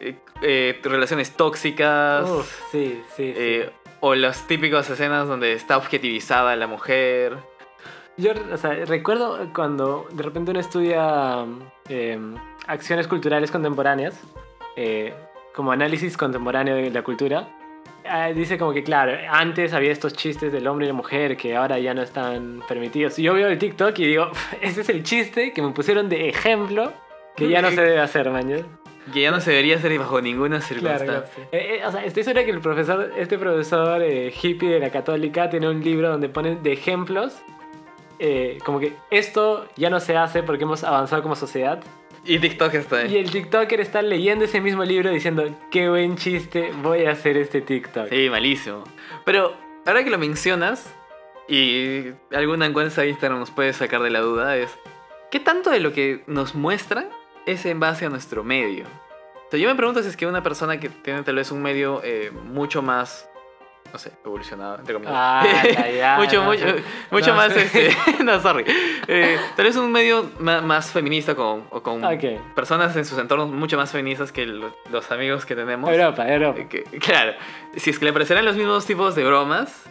eh, 0.00 0.16
eh, 0.42 0.80
relaciones 0.82 1.32
tóxicas. 1.36 2.28
Uf, 2.28 2.50
sí, 2.70 3.00
sí, 3.16 3.32
sí. 3.32 3.32
eh, 3.36 3.70
o 4.00 4.14
las 4.14 4.46
típicas 4.46 4.88
escenas 4.90 5.26
donde 5.28 5.52
está 5.54 5.76
objetivizada 5.76 6.54
la 6.56 6.66
mujer. 6.66 7.38
Yo, 8.16 8.32
o 8.52 8.56
sea, 8.56 8.72
recuerdo 8.84 9.50
cuando 9.54 10.06
de 10.12 10.22
repente 10.22 10.50
uno 10.52 10.60
estudia 10.60 11.46
eh, 11.88 12.18
acciones 12.66 13.08
culturales 13.08 13.50
contemporáneas, 13.50 14.20
como 15.54 15.72
análisis 15.72 16.16
contemporáneo 16.16 16.74
de 16.76 16.90
la 16.90 17.02
cultura, 17.02 17.48
ah, 18.06 18.32
dice 18.32 18.58
como 18.58 18.72
que, 18.72 18.82
claro, 18.82 19.16
antes 19.30 19.72
había 19.72 19.92
estos 19.92 20.14
chistes 20.14 20.52
del 20.52 20.66
hombre 20.66 20.86
y 20.86 20.88
la 20.88 20.94
mujer 20.94 21.36
que 21.36 21.56
ahora 21.56 21.78
ya 21.78 21.94
no 21.94 22.02
están 22.02 22.62
permitidos. 22.66 23.18
Y 23.18 23.22
yo 23.22 23.34
veo 23.34 23.48
el 23.48 23.58
TikTok 23.58 23.98
y 23.98 24.06
digo, 24.06 24.30
ese 24.60 24.82
es 24.82 24.88
el 24.88 25.02
chiste 25.02 25.52
que 25.52 25.62
me 25.62 25.70
pusieron 25.70 26.08
de 26.08 26.28
ejemplo 26.28 26.92
que 27.36 27.48
ya 27.48 27.62
no 27.62 27.70
se 27.70 27.80
debe 27.80 28.00
hacer, 28.00 28.30
mañana. 28.30 28.64
Que 29.12 29.20
ya 29.20 29.30
no 29.30 29.40
se 29.40 29.50
debería 29.50 29.76
hacer 29.76 29.98
bajo 29.98 30.20
ninguna 30.20 30.60
circunstancia. 30.60 31.06
claro. 31.06 31.26
Eh, 31.52 31.78
eh, 31.80 31.86
o 31.86 31.90
sea, 31.90 32.04
estoy 32.04 32.22
segura 32.22 32.44
que 32.44 32.52
el 32.52 32.60
profesor, 32.60 33.12
este 33.18 33.36
profesor 33.36 34.02
eh, 34.02 34.32
hippie 34.40 34.70
de 34.70 34.80
la 34.80 34.90
católica 34.90 35.50
tiene 35.50 35.68
un 35.68 35.82
libro 35.82 36.10
donde 36.10 36.28
pone 36.28 36.56
de 36.56 36.72
ejemplos 36.72 37.42
eh, 38.18 38.58
como 38.64 38.78
que 38.78 38.94
esto 39.10 39.66
ya 39.76 39.90
no 39.90 39.98
se 40.00 40.16
hace 40.16 40.42
porque 40.42 40.64
hemos 40.64 40.84
avanzado 40.84 41.22
como 41.22 41.34
sociedad. 41.34 41.82
Y 42.24 42.38
TikTok 42.38 42.74
está 42.74 42.98
ahí. 42.98 43.14
Y 43.14 43.18
el 43.18 43.30
TikToker 43.30 43.80
está 43.80 44.00
leyendo 44.00 44.44
ese 44.46 44.60
mismo 44.60 44.84
libro 44.84 45.10
diciendo, 45.10 45.44
qué 45.70 45.88
buen 45.88 46.16
chiste, 46.16 46.70
voy 46.82 47.04
a 47.04 47.12
hacer 47.12 47.36
este 47.36 47.60
TikTok. 47.60 48.08
Sí, 48.08 48.30
malísimo. 48.30 48.84
Pero 49.24 49.54
ahora 49.84 50.02
que 50.04 50.10
lo 50.10 50.18
mencionas, 50.18 50.94
y 51.48 52.12
alguna 52.32 52.66
encuesta 52.66 53.02
de 53.02 53.08
Instagram 53.08 53.40
nos 53.40 53.50
puede 53.50 53.72
sacar 53.72 54.02
de 54.02 54.10
la 54.10 54.20
duda, 54.20 54.56
es 54.56 54.70
¿qué 55.30 55.40
tanto 55.40 55.70
de 55.70 55.80
lo 55.80 55.92
que 55.92 56.22
nos 56.26 56.54
muestran 56.54 57.08
es 57.46 57.66
en 57.66 57.80
base 57.80 58.06
a 58.06 58.08
nuestro 58.08 58.42
medio? 58.42 58.84
O 59.46 59.50
sea, 59.50 59.60
yo 59.60 59.68
me 59.68 59.74
pregunto 59.74 60.02
si 60.02 60.08
es 60.08 60.16
que 60.16 60.26
una 60.26 60.42
persona 60.42 60.80
que 60.80 60.88
tiene 60.88 61.22
tal 61.22 61.36
vez 61.36 61.50
un 61.50 61.60
medio 61.60 62.00
eh, 62.02 62.30
mucho 62.30 62.80
más, 62.80 63.28
no 63.94 63.98
sé, 64.00 64.10
evolucionado, 64.24 64.76
entre 64.80 64.92
comillas. 64.94 65.14
Ah, 65.16 65.46
ya, 65.96 66.16
mucho, 66.18 66.38
no, 66.42 66.50
mucho, 66.50 66.64
mucho 67.12 67.30
No, 67.30 67.36
más, 67.36 67.54
este, 67.56 67.96
no, 68.24 68.40
sorry. 68.40 68.64
Eh, 69.06 69.38
tal 69.54 69.66
vez 69.66 69.76
un 69.76 69.92
medio 69.92 70.32
ma- 70.40 70.60
más, 70.62 70.90
feminista 70.90 71.36
con, 71.36 71.62
o 71.70 71.80
con 71.80 72.02
personas 72.56 72.96
en 72.96 73.04
sus 73.04 73.16
entornos 73.20 73.50
mucho 73.50 73.76
más 73.76 73.92
feministas 73.92 74.32
que 74.32 74.46
lo- 74.46 74.74
los 74.90 75.12
amigos 75.12 75.46
que 75.46 75.54
tenemos. 75.54 75.88
Europa, 75.88 76.28
Europa. 76.28 76.58
Eh, 76.60 76.66
que- 76.68 76.82
claro, 76.98 77.34
si 77.76 77.90
es 77.90 77.98
que 78.00 78.04
le 78.06 78.10
aparecerán 78.10 78.44
los 78.44 78.56
mismos 78.56 78.84
tipos 78.84 79.14
de 79.14 79.22
bromas, 79.24 79.84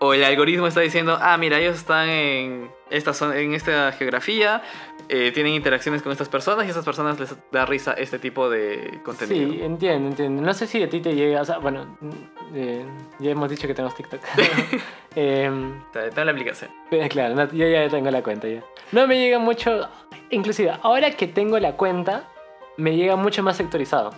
o 0.00 0.12
el 0.14 0.24
algoritmo 0.24 0.66
está 0.66 0.80
diciendo, 0.80 1.16
ah, 1.20 1.36
mira, 1.36 1.58
ellos 1.58 1.76
están 1.76 2.08
en 2.08 2.70
esta, 2.90 3.12
zona- 3.14 3.38
en 3.38 3.54
esta 3.54 3.92
geografía, 3.92 4.62
eh, 5.08 5.30
tienen 5.32 5.54
interacciones 5.54 6.02
con 6.02 6.10
estas 6.12 6.28
personas 6.28 6.64
y 6.64 6.68
a 6.68 6.70
estas 6.70 6.84
personas 6.84 7.18
les 7.20 7.34
da 7.52 7.66
risa 7.66 7.92
este 7.92 8.18
tipo 8.18 8.48
de 8.50 9.00
contenido. 9.04 9.52
Sí, 9.52 9.60
entiendo, 9.62 10.08
entiendo. 10.08 10.42
No 10.42 10.52
sé 10.54 10.66
si 10.66 10.82
a 10.82 10.88
ti 10.88 11.00
te 11.00 11.14
llega, 11.14 11.42
o 11.42 11.44
sea, 11.44 11.58
bueno, 11.58 11.96
mm, 12.00 12.10
eh, 12.54 12.84
ya 13.18 13.30
hemos 13.30 13.48
dicho 13.50 13.66
que 13.68 13.74
tenemos 13.74 13.94
TikTok. 13.94 14.20
Em, 15.16 15.80
O 15.80 15.92
sea, 15.92 16.08
Tengo 16.10 16.24
la 16.24 16.30
aplicación. 16.32 16.70
Eh, 16.90 17.08
Claro, 17.08 17.34
no, 17.34 17.50
yo 17.52 17.66
ya 17.68 17.88
tengo 17.88 18.10
la 18.10 18.22
cuenta 18.22 18.48
ya. 18.48 18.62
No 18.92 19.06
me 19.06 19.18
llega 19.18 19.38
mucho, 19.38 19.88
inclusive 20.30 20.72
ahora 20.82 21.10
que 21.10 21.26
tengo 21.26 21.58
la 21.58 21.72
cuenta, 21.76 22.28
me 22.76 22.96
llega 22.96 23.16
mucho 23.16 23.42
más 23.42 23.56
sectorizado. 23.56 24.10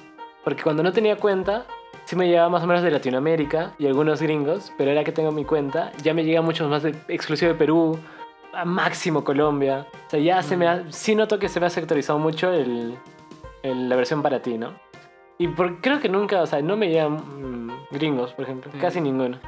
Porque 0.45 0.62
cuando 0.62 0.83
no 0.83 0.92
tenía 0.92 1.16
cuenta, 1.16 1.66
sí 2.04 2.16
me 2.16 2.26
llegaba 2.28 2.48
más 2.48 2.62
o 2.62 2.66
menos 2.66 2.82
de 2.82 2.90
Latinoamérica 2.90 3.74
y 3.78 3.86
algunos 3.86 4.20
gringos, 4.22 4.72
pero 4.76 4.90
ahora 4.90 5.04
que 5.04 5.12
tengo 5.12 5.32
mi 5.32 5.44
cuenta, 5.44 5.92
ya 6.02 6.14
me 6.14 6.24
llega 6.24 6.42
mucho 6.42 6.68
más 6.68 6.82
de 6.82 6.94
exclusivo 7.08 7.52
de 7.52 7.58
Perú, 7.58 7.98
a 8.52 8.64
máximo 8.64 9.24
Colombia. 9.24 9.86
O 10.06 10.10
sea, 10.10 10.20
ya 10.20 10.42
se 10.42 10.56
me 10.56 10.68
ha, 10.68 10.84
sí 10.90 11.14
noto 11.14 11.38
que 11.38 11.48
se 11.48 11.58
me 11.60 11.66
ha 11.66 11.70
sectorizado 11.70 12.18
mucho 12.18 12.52
el, 12.52 12.98
el- 13.62 13.88
la 13.88 13.96
versión 13.96 14.22
para 14.22 14.42
ti, 14.42 14.58
¿no? 14.58 14.74
Y 15.38 15.48
por, 15.48 15.80
creo 15.80 16.00
que 16.00 16.08
nunca, 16.10 16.42
o 16.42 16.46
sea, 16.46 16.60
no 16.60 16.76
me 16.76 16.88
llegan 16.88 17.14
mm, 17.66 17.72
gringos, 17.92 18.32
por 18.34 18.44
ejemplo, 18.44 18.70
Mm. 18.74 18.78
casi 18.78 19.00
ninguno. 19.00 19.38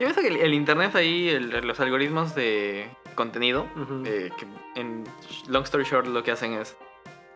Yo 0.00 0.06
pienso 0.06 0.20
que 0.22 0.28
el, 0.28 0.36
el 0.38 0.54
internet 0.54 0.94
ahí, 0.96 1.28
el- 1.28 1.50
los 1.66 1.78
algoritmos 1.78 2.34
de 2.34 2.88
contenido, 3.14 3.66
Ujú. 3.80 4.02
eh, 4.06 4.30
que 4.38 4.46
en 4.80 5.04
long 5.46 5.62
story 5.64 5.84
short 5.84 6.06
lo 6.06 6.22
que 6.24 6.30
hacen 6.32 6.54
es 6.54 6.76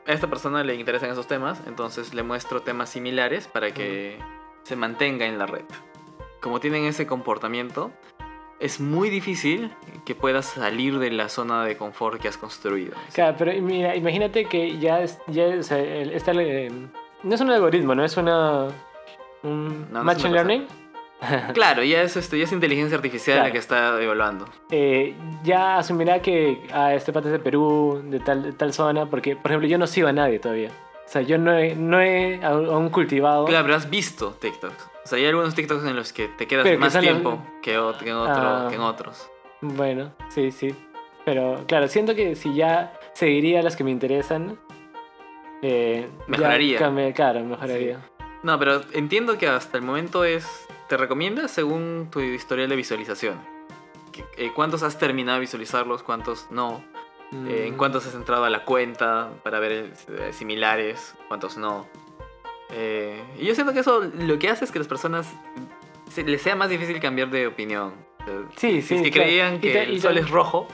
a 0.06 0.12
esta 0.12 0.26
persona 0.28 0.64
le 0.64 0.74
interesan 0.74 1.10
esos 1.10 1.26
temas, 1.28 1.60
entonces 1.66 2.14
le 2.14 2.22
muestro 2.22 2.62
temas 2.62 2.88
similares 2.88 3.46
para 3.46 3.72
que 3.72 4.18
se 4.68 4.76
mantenga 4.76 5.24
en 5.26 5.38
la 5.38 5.46
red. 5.46 5.64
Como 6.40 6.60
tienen 6.60 6.84
ese 6.84 7.06
comportamiento, 7.06 7.90
es 8.60 8.80
muy 8.80 9.08
difícil 9.08 9.72
que 10.04 10.14
puedas 10.14 10.44
salir 10.46 10.98
de 10.98 11.10
la 11.10 11.28
zona 11.30 11.64
de 11.64 11.76
confort 11.76 12.20
que 12.20 12.28
has 12.28 12.36
construido. 12.36 12.92
Claro, 13.14 13.34
pero 13.38 13.52
mira, 13.62 13.96
imagínate 13.96 14.44
que 14.44 14.78
ya, 14.78 15.00
es- 15.00 15.18
ya 15.28 15.46
o 15.46 15.62
sea, 15.62 15.78
el- 15.78 16.12
está 16.12 16.32
el, 16.32 16.40
eh, 16.40 16.70
no 17.22 17.34
es 17.34 17.40
un 17.40 17.50
algoritmo, 17.50 17.94
no 17.94 18.04
es 18.04 18.16
una 18.16 18.68
un 19.42 19.86
No, 19.90 19.98
no 20.00 20.04
machine 20.04 20.32
learning. 20.34 20.66
Claro, 21.54 21.82
ya 21.82 22.02
es, 22.02 22.16
esto, 22.16 22.36
ya 22.36 22.44
es 22.44 22.52
inteligencia 22.52 22.96
artificial 22.96 23.36
Claro. 23.38 23.48
la 23.48 23.52
que 23.52 23.58
está 23.58 24.00
evaluando. 24.02 24.44
Eh, 24.70 25.14
ya 25.42 25.78
asumirá 25.78 26.20
que 26.20 26.62
ah, 26.72 26.94
este 26.94 27.12
pata 27.12 27.26
es 27.28 27.32
de 27.32 27.38
Perú, 27.40 28.02
de 28.04 28.20
tal, 28.20 28.42
de 28.42 28.52
tal 28.52 28.72
zona, 28.72 29.06
porque, 29.06 29.34
por 29.34 29.50
ejemplo, 29.50 29.66
yo 29.68 29.78
no 29.78 29.86
sigo 29.88 30.08
a 30.08 30.12
nadie 30.12 30.38
todavía. 30.38 30.70
O 31.08 31.10
sea, 31.10 31.22
yo 31.22 31.38
no 31.38 31.56
he, 31.56 31.74
no 31.74 32.00
he 32.02 32.44
aún 32.44 32.90
cultivado. 32.90 33.46
Claro, 33.46 33.64
pero 33.64 33.76
has 33.76 33.88
visto 33.88 34.32
TikToks. 34.40 34.90
O 35.04 35.08
sea, 35.08 35.16
hay 35.18 35.24
algunos 35.24 35.54
TikToks 35.54 35.84
en 35.86 35.96
los 35.96 36.12
que 36.12 36.28
te 36.28 36.46
quedas 36.46 36.64
Pero 36.64 36.76
que 36.76 36.80
más 36.80 36.94
los- 36.94 37.02
tiempo 37.02 37.42
que, 37.62 37.78
ot- 37.78 37.96
que 37.98 38.10
en 38.10 38.16
otro- 38.16 38.34
Ah. 38.36 38.66
que 38.68 38.74
en 38.74 38.82
otros. 38.82 39.30
Bueno, 39.62 40.12
sí, 40.28 40.50
sí. 40.52 40.74
Pero 41.24 41.64
claro, 41.66 41.88
siento 41.88 42.14
que 42.14 42.36
si 42.36 42.54
ya 42.54 42.92
seguiría 43.14 43.62
las 43.62 43.74
que 43.74 43.84
me 43.84 43.90
interesan, 43.90 44.58
eh, 45.62 46.08
Mejoraría. 46.26 46.78
cambia- 46.78 47.12
claro, 47.14 47.40
mejoraría. 47.40 48.00
No, 48.42 48.58
pero 48.58 48.82
entiendo 48.92 49.38
que 49.38 49.48
hasta 49.48 49.78
el 49.78 49.84
momento 49.84 50.24
es. 50.24 50.46
Te 50.88 50.96
recomienda 50.96 51.48
según 51.48 52.08
tu 52.10 52.20
historial 52.20 52.68
de 52.68 52.76
visualización. 52.76 53.38
Eh, 54.36 54.50
¿Cuántos 54.54 54.82
has 54.82 54.98
terminado 54.98 55.36
de 55.36 55.40
visualizarlos? 55.42 56.02
¿Cuántos 56.02 56.50
no? 56.50 56.82
Eh, 57.32 57.66
¿En 57.68 57.76
cuántos 57.76 58.06
has 58.06 58.14
entrado 58.14 58.44
a 58.44 58.50
la 58.50 58.64
cuenta 58.64 59.30
para 59.42 59.60
ver 59.60 59.72
eh, 59.72 60.32
similares? 60.32 61.14
¿Cuántos 61.28 61.58
no? 61.58 61.86
Eh, 62.70 63.22
y 63.38 63.44
yo 63.46 63.54
siento 63.54 63.72
que 63.72 63.80
eso 63.80 64.00
lo 64.00 64.38
que 64.38 64.48
hace 64.48 64.64
es 64.64 64.72
que 64.72 64.78
las 64.78 64.88
personas 64.88 65.30
se, 66.10 66.22
les 66.24 66.40
sea 66.40 66.56
más 66.56 66.70
difícil 66.70 67.00
cambiar 67.00 67.30
de 67.30 67.46
opinión. 67.46 67.92
Sí, 68.56 68.82
si 68.82 68.94
es 68.94 69.00
sí, 69.00 69.02
que 69.04 69.10
claro. 69.10 69.26
creían 69.26 69.60
que 69.60 69.82
el 69.82 70.00
sol 70.00 70.16
es 70.18 70.30
rojo. 70.30 70.68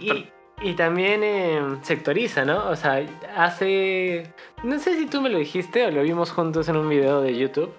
Y, 0.00 0.28
y 0.62 0.74
también 0.74 1.22
eh, 1.22 1.60
sectoriza, 1.82 2.44
¿no? 2.44 2.68
O 2.68 2.76
sea, 2.76 3.04
hace... 3.36 4.32
No 4.62 4.78
sé 4.78 4.96
si 4.96 5.06
tú 5.06 5.20
me 5.20 5.30
lo 5.30 5.38
dijiste 5.38 5.86
o 5.86 5.90
lo 5.90 6.02
vimos 6.02 6.32
juntos 6.32 6.68
en 6.68 6.76
un 6.76 6.88
video 6.88 7.20
de 7.22 7.36
YouTube, 7.36 7.72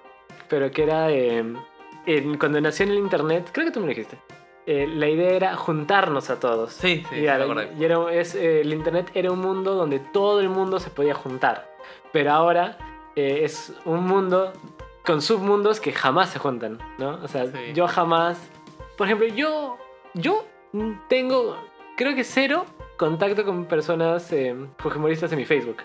pero 0.48 0.70
que 0.70 0.82
era... 0.82 1.10
eh, 1.10 1.44
en- 2.06 2.38
cuando 2.38 2.60
nació 2.60 2.86
en 2.86 2.92
el 2.92 2.98
Internet, 2.98 3.50
creo 3.52 3.66
que 3.66 3.72
tú 3.72 3.80
me 3.80 3.86
lo 3.86 3.90
dijiste. 3.90 4.16
Eh, 4.70 4.86
la 4.86 5.08
idea 5.08 5.30
era 5.30 5.56
juntarnos 5.56 6.28
a 6.30 6.38
todos. 6.38 6.72
Sí, 6.74 7.02
sí, 7.08 7.16
y, 7.16 7.24
era- 7.26 7.46
y 7.78 7.84
era- 7.84 8.12
es, 8.12 8.34
eh, 8.34 8.60
el 8.60 8.72
Internet 8.74 9.10
era 9.14 9.32
un 9.32 9.38
mundo 9.40 9.74
donde 9.74 9.98
todo 9.98 10.40
el 10.40 10.50
mundo 10.50 10.78
se 10.78 10.90
podía 10.90 11.14
juntar. 11.14 11.68
Pero 12.12 12.32
ahora 12.32 12.76
eh, 13.16 13.40
es 13.44 13.72
un 13.84 14.04
mundo 14.06 14.52
con 15.04 15.22
submundos 15.22 15.80
que 15.80 15.92
jamás 15.92 16.28
se 16.30 16.38
juntan, 16.38 16.78
¿no? 16.98 17.18
O 17.24 17.28
sea, 17.28 17.46
Sí. 17.46 17.72
yo 17.74 17.88
jamás... 17.88 18.38
Por 18.96 19.06
ejemplo, 19.06 19.26
yo, 19.28 19.78
yo 20.14 20.44
tengo, 21.08 21.56
creo 21.96 22.14
que 22.14 22.24
cero 22.24 22.66
contacto 22.98 23.44
con 23.44 23.64
personas 23.64 24.30
eh, 24.32 24.54
fujimoristas 24.78 25.32
en 25.32 25.38
mi 25.38 25.44
Facebook. 25.46 25.78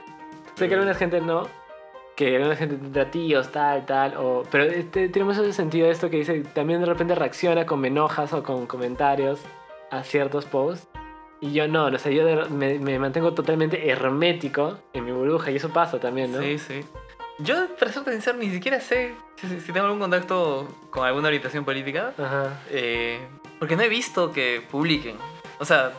Sé 0.55 0.67
que 0.67 0.75
Mm. 0.75 0.79
alguna 0.79 0.93
gente 0.95 1.21
no, 1.21 1.47
que 2.15 2.35
alguna 2.35 2.55
gente 2.55 2.75
tendrá 2.75 3.09
tíos, 3.11 3.51
tal, 3.51 3.85
tal, 3.85 4.15
o, 4.17 4.43
pero 4.51 4.65
este, 4.65 5.09
tenemos 5.09 5.37
ese 5.37 5.51
sentido 5.53 5.87
de 5.87 5.93
esto 5.93 6.09
que 6.09 6.17
dice, 6.17 6.41
también 6.53 6.79
de 6.79 6.85
repente 6.85 7.15
reacciona 7.15 7.65
con 7.65 7.79
me 7.79 7.87
enojas 7.87 8.33
o 8.33 8.43
con 8.43 8.67
comentarios 8.67 9.39
a 9.91 10.03
ciertos 10.03 10.45
posts. 10.45 10.87
Y 11.41 11.51
yo 11.53 11.67
no, 11.67 11.87
o 11.87 11.97
sea, 11.97 12.11
yo 12.11 12.23
de- 12.25 12.49
me, 12.49 12.79
me 12.79 12.97
mantengo 12.99 13.33
totalmente 13.33 13.89
hermético 13.89 14.77
en 14.93 15.03
mi 15.05 15.11
burbuja 15.11 15.51
y 15.51 15.57
eso 15.57 15.69
pasa 15.69 15.99
también, 15.99 16.31
¿no? 16.31 16.39
Sí, 16.41 16.57
sí. 16.57 16.81
Yo, 17.39 17.55
para 17.79 17.91
ser 17.91 18.03
sincero, 18.05 18.37
ni 18.37 18.49
siquiera 18.51 18.79
sé 18.79 19.13
si, 19.37 19.47
si- 19.49 19.59
si 19.59 19.71
tengo 19.73 19.87
algún 19.87 19.99
contacto 19.99 20.67
con 20.91 21.05
alguna 21.05 21.27
orientación 21.27 21.65
política. 21.65 22.13
Ajá. 22.17 22.61
eh, 22.69 23.19
porque 23.59 23.75
no 23.75 23.81
he 23.83 23.89
visto 23.89 24.31
que 24.31 24.61
publiquen. 24.71 25.15
O 25.59 25.65
sea, 25.65 25.91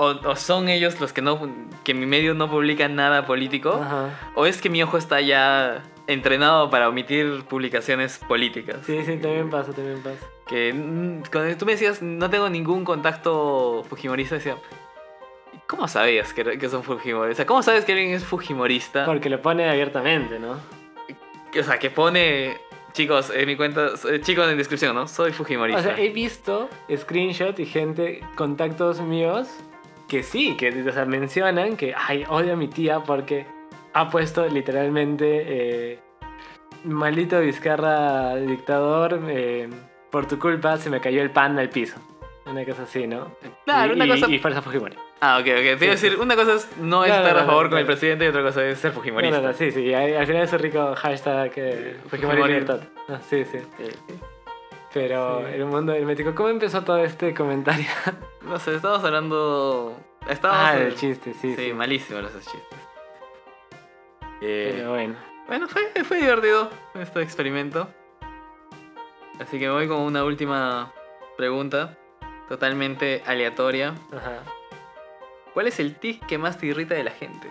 o, 0.00 0.18
o 0.30 0.36
son 0.36 0.70
ellos 0.70 0.98
los 0.98 1.12
que 1.12 1.20
no 1.20 1.38
que 1.84 1.92
mi 1.92 2.06
medio 2.06 2.32
no 2.32 2.50
publica 2.50 2.88
nada 2.88 3.26
político, 3.26 3.78
Ajá. 3.82 4.18
o 4.34 4.46
es 4.46 4.62
que 4.62 4.70
mi 4.70 4.82
ojo 4.82 4.96
está 4.96 5.20
ya 5.20 5.82
entrenado 6.06 6.70
para 6.70 6.88
omitir 6.88 7.44
publicaciones 7.44 8.18
políticas. 8.18 8.78
Sí, 8.86 8.98
sí, 9.04 9.18
también 9.18 9.50
pasa, 9.50 9.72
también 9.72 10.02
pasa. 10.02 10.26
Que 10.46 10.72
mm, 10.72 11.24
cuando 11.30 11.54
tú 11.58 11.66
me 11.66 11.72
decías 11.72 12.00
no 12.00 12.30
tengo 12.30 12.48
ningún 12.48 12.82
contacto 12.82 13.84
fujimorista, 13.90 14.36
decía, 14.36 14.56
¿cómo 15.66 15.86
sabías 15.86 16.32
que, 16.32 16.58
que 16.58 16.68
son 16.70 16.82
fujimoristas? 16.82 17.34
O 17.34 17.36
sea, 17.36 17.46
¿cómo 17.46 17.62
sabes 17.62 17.84
que 17.84 17.92
alguien 17.92 18.14
es 18.14 18.24
fujimorista? 18.24 19.04
Porque 19.04 19.28
lo 19.28 19.42
pone 19.42 19.68
abiertamente, 19.68 20.38
¿no? 20.38 20.52
O 21.58 21.62
sea, 21.62 21.78
que 21.78 21.90
pone, 21.90 22.56
chicos, 22.92 23.30
en 23.34 23.46
mi 23.46 23.56
cuenta, 23.56 23.90
eh, 24.10 24.20
chicos 24.22 24.48
en 24.48 24.56
descripción, 24.56 24.94
¿no? 24.94 25.06
Soy 25.06 25.32
fujimorista. 25.32 25.80
O 25.80 25.82
sea, 25.82 25.98
he 25.98 26.08
visto 26.08 26.70
screenshot 26.96 27.58
y 27.58 27.66
gente, 27.66 28.22
contactos 28.36 29.00
míos, 29.02 29.48
que 30.10 30.22
sí, 30.24 30.56
que 30.56 30.68
o 30.86 30.92
sea, 30.92 31.04
mencionan 31.06 31.76
que, 31.76 31.94
ay, 31.96 32.24
odio 32.28 32.52
a 32.52 32.56
mi 32.56 32.68
tía 32.68 33.00
porque 33.00 33.46
ha 33.94 34.10
puesto 34.10 34.46
literalmente, 34.46 35.26
eh, 35.46 35.98
maldito 36.84 37.40
Vizcarra 37.40 38.34
dictador, 38.36 39.20
eh, 39.28 39.68
por 40.10 40.26
tu 40.26 40.38
culpa 40.38 40.76
se 40.76 40.90
me 40.90 41.00
cayó 41.00 41.22
el 41.22 41.30
pan 41.30 41.58
al 41.58 41.68
piso. 41.70 41.98
Una 42.46 42.64
cosa 42.64 42.82
así, 42.82 43.06
¿no? 43.06 43.36
Claro, 43.64 43.92
y, 43.92 43.96
una 43.96 44.06
y- 44.06 44.08
cosa- 44.08 44.26
Y 44.30 44.38
fuerza 44.38 44.60
Fujimori. 44.62 44.96
Ah, 45.20 45.38
ok, 45.40 45.46
ok. 45.46 45.78
Te 45.78 45.84
iba 45.84 45.94
a 45.94 45.96
Sí, 45.96 46.08
decir, 46.08 46.18
una 46.18 46.34
cosa 46.34 46.54
es 46.54 46.68
no 46.78 46.86
No, 47.00 47.04
estar 47.04 47.22
no, 47.34 47.38
a 47.38 47.42
no, 47.42 47.46
favor 47.46 47.64
no, 47.64 47.70
con 47.70 47.78
el 47.78 47.86
presidente 47.86 48.24
y 48.24 48.28
otra 48.28 48.42
cosa 48.42 48.64
es 48.64 48.78
ser 48.78 48.90
fujimorista. 48.92 49.40
no, 49.40 49.48
no, 49.48 49.52
sí, 49.54 49.70
sí. 49.70 49.92
Al 49.94 50.16
al 50.16 50.26
final 50.26 50.42
es 50.42 50.52
un 50.52 50.58
rico 50.58 50.94
hashtag 50.96 51.52
eh, 51.56 51.96
Fujimori 52.08 52.38
Fujimori. 52.42 52.52
libertad. 52.54 52.80
Ah, 53.08 53.20
sí, 53.28 53.44
sí. 53.44 53.58
Pero 54.92 55.40
Sí. 55.46 55.54
el 55.54 55.64
mundo 55.66 55.92
hermético, 55.92 56.34
¿cómo 56.34 56.48
empezó 56.48 56.82
todo 56.82 56.98
este 57.04 57.32
comentario? 57.34 57.86
No 58.50 58.58
sé, 58.58 58.74
estábamos 58.74 59.04
hablando... 59.04 59.96
Estábamos... 60.28 60.64
ah, 60.64 60.76
eh, 60.76 60.84
del 60.84 60.96
chiste, 60.96 61.32
sí, 61.34 61.54
Sí, 61.54 61.66
sí. 61.68 61.72
malísimos 61.72 62.22
los 62.22 62.32
chistes. 62.32 62.78
Eh, 64.42 64.72
Pero 64.76 64.90
bueno. 64.90 65.14
Bueno, 65.46 65.68
fue, 65.68 65.82
fue 66.04 66.18
divertido 66.18 66.70
este 66.94 67.22
experimento. 67.22 67.88
Así 69.40 69.58
que 69.58 69.66
me 69.66 69.72
voy 69.72 69.88
con 69.88 70.00
una 70.00 70.24
última 70.24 70.92
pregunta, 71.36 71.96
totalmente 72.48 73.22
aleatoria. 73.26 73.94
Ajá. 74.12 74.42
¿Cuál 75.54 75.66
es 75.68 75.80
el 75.80 75.94
tic 75.96 76.24
que 76.26 76.36
más 76.38 76.58
te 76.58 76.66
irrita 76.66 76.94
de 76.94 77.04
la 77.04 77.10
gente? 77.12 77.48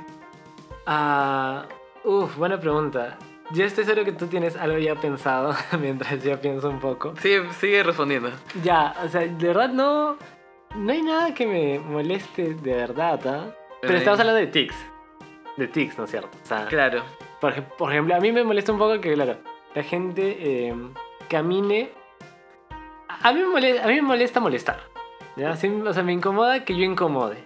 Ah, 0.85 1.65
uf, 2.03 2.35
buena 2.37 2.59
pregunta. 2.59 3.17
Yo 3.51 3.65
estoy 3.65 3.83
seguro 3.85 4.05
que 4.05 4.11
tú 4.11 4.27
tienes 4.27 4.55
algo 4.55 4.77
ya 4.77 4.95
pensado 4.95 5.55
mientras 5.79 6.21
yo 6.23 6.39
pienso 6.39 6.69
un 6.69 6.79
poco. 6.79 7.15
Sigue, 7.17 7.51
sigue 7.53 7.83
respondiendo. 7.83 8.29
Ya, 8.63 8.95
o 9.03 9.07
sea, 9.09 9.21
de 9.21 9.47
verdad 9.47 9.69
no. 9.69 10.17
No 10.75 10.91
hay 10.91 11.01
nada 11.01 11.33
que 11.33 11.45
me 11.47 11.79
moleste 11.79 12.53
de 12.55 12.75
verdad, 12.75 13.19
¿ah? 13.27 13.55
Pero 13.81 13.95
estamos 13.97 14.19
hablando 14.19 14.39
de 14.39 14.47
tics. 14.47 14.75
De 15.57 15.67
tics, 15.67 15.97
¿no 15.97 16.03
es 16.05 16.11
cierto? 16.11 16.29
O 16.43 16.45
sea, 16.45 16.67
Claro. 16.67 17.03
por, 17.41 17.53
ej- 17.53 17.63
por 17.77 17.91
ejemplo, 17.91 18.15
a 18.15 18.19
mí 18.19 18.31
me 18.31 18.43
molesta 18.43 18.71
un 18.71 18.77
poco 18.77 18.99
que, 19.01 19.13
claro, 19.13 19.37
la 19.73 19.83
gente 19.83 20.37
eh, 20.39 20.75
camine. 21.29 21.91
A 23.21 23.33
mí, 23.33 23.39
me 23.41 23.47
molesta, 23.47 23.83
a 23.83 23.87
mí 23.87 23.95
me 23.95 24.01
molesta 24.03 24.39
molestar. 24.39 24.79
¿ya? 25.35 25.55
Sí, 25.55 25.67
o 25.67 25.93
sea, 25.93 26.03
me 26.03 26.13
incomoda 26.13 26.63
que 26.63 26.75
yo 26.75 26.83
incomode. 26.83 27.37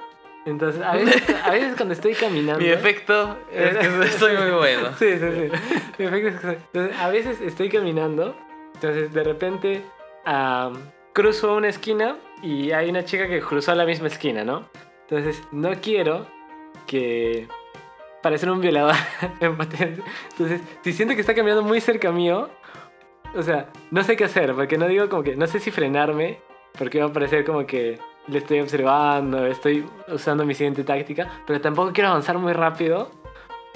Entonces, 0.45 0.81
a 0.81 0.93
veces, 0.93 1.23
a 1.43 1.51
veces 1.51 1.75
cuando 1.77 1.93
estoy 1.93 2.13
caminando. 2.15 2.59
Mi 2.59 2.67
defecto 2.67 3.37
es 3.51 3.77
que 3.77 4.07
soy 4.09 4.35
muy 4.37 4.51
bueno. 4.51 4.89
Sí, 4.99 5.13
sí, 5.17 5.19
sí. 5.31 5.49
Mi 5.97 6.05
efecto 6.05 6.27
es 6.27 6.35
que 6.35 6.41
soy- 6.41 6.57
entonces, 6.73 6.99
a 6.99 7.09
veces 7.09 7.41
estoy 7.41 7.69
caminando, 7.69 8.35
entonces 8.73 9.13
de 9.13 9.23
repente 9.23 9.81
cruzo 11.13 11.55
una 11.55 11.69
esquina 11.69 12.17
y 12.43 12.71
hay 12.71 12.89
una 12.89 13.05
chica 13.05 13.27
que 13.27 13.39
cruzó 13.39 13.73
la 13.73 13.85
misma 13.85 14.07
esquina, 14.07 14.43
¿no? 14.43 14.67
Entonces 15.07 15.41
no 15.51 15.71
quiero 15.81 16.27
que 16.85 17.47
parecer 18.21 18.49
un 18.49 18.61
violador 18.61 18.95
en. 19.39 19.57
Entonces, 20.31 20.61
si 20.83 20.93
siento 20.93 21.15
que 21.15 21.21
está 21.21 21.33
caminando 21.33 21.63
muy 21.63 21.79
cerca 21.79 22.11
mío, 22.11 22.49
o 23.35 23.41
sea, 23.41 23.69
no 23.91 24.03
sé 24.03 24.15
qué 24.15 24.25
hacer, 24.25 24.53
porque 24.53 24.77
no 24.77 24.87
digo 24.87 25.07
como 25.09 25.23
que, 25.23 25.35
no 25.35 25.47
sé 25.47 25.59
si 25.59 25.71
frenarme, 25.71 26.39
porque 26.77 26.99
va 26.99 27.07
a 27.07 27.13
parecer 27.13 27.45
como 27.45 27.65
que 27.65 27.97
le 28.27 28.37
estoy 28.37 28.59
observando, 28.59 29.45
estoy 29.45 29.85
usando 30.07 30.45
mi 30.45 30.53
siguiente 30.53 30.83
táctica, 30.83 31.41
pero 31.47 31.61
tampoco 31.61 31.93
quiero 31.93 32.09
avanzar 32.09 32.37
muy 32.37 32.53
rápido 32.53 33.11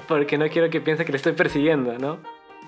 porque 0.06 0.38
no 0.38 0.48
quiero 0.48 0.70
que 0.70 0.80
piense 0.80 1.04
que 1.04 1.12
le 1.12 1.16
estoy 1.16 1.32
persiguiendo, 1.32 1.98
¿no? 1.98 2.18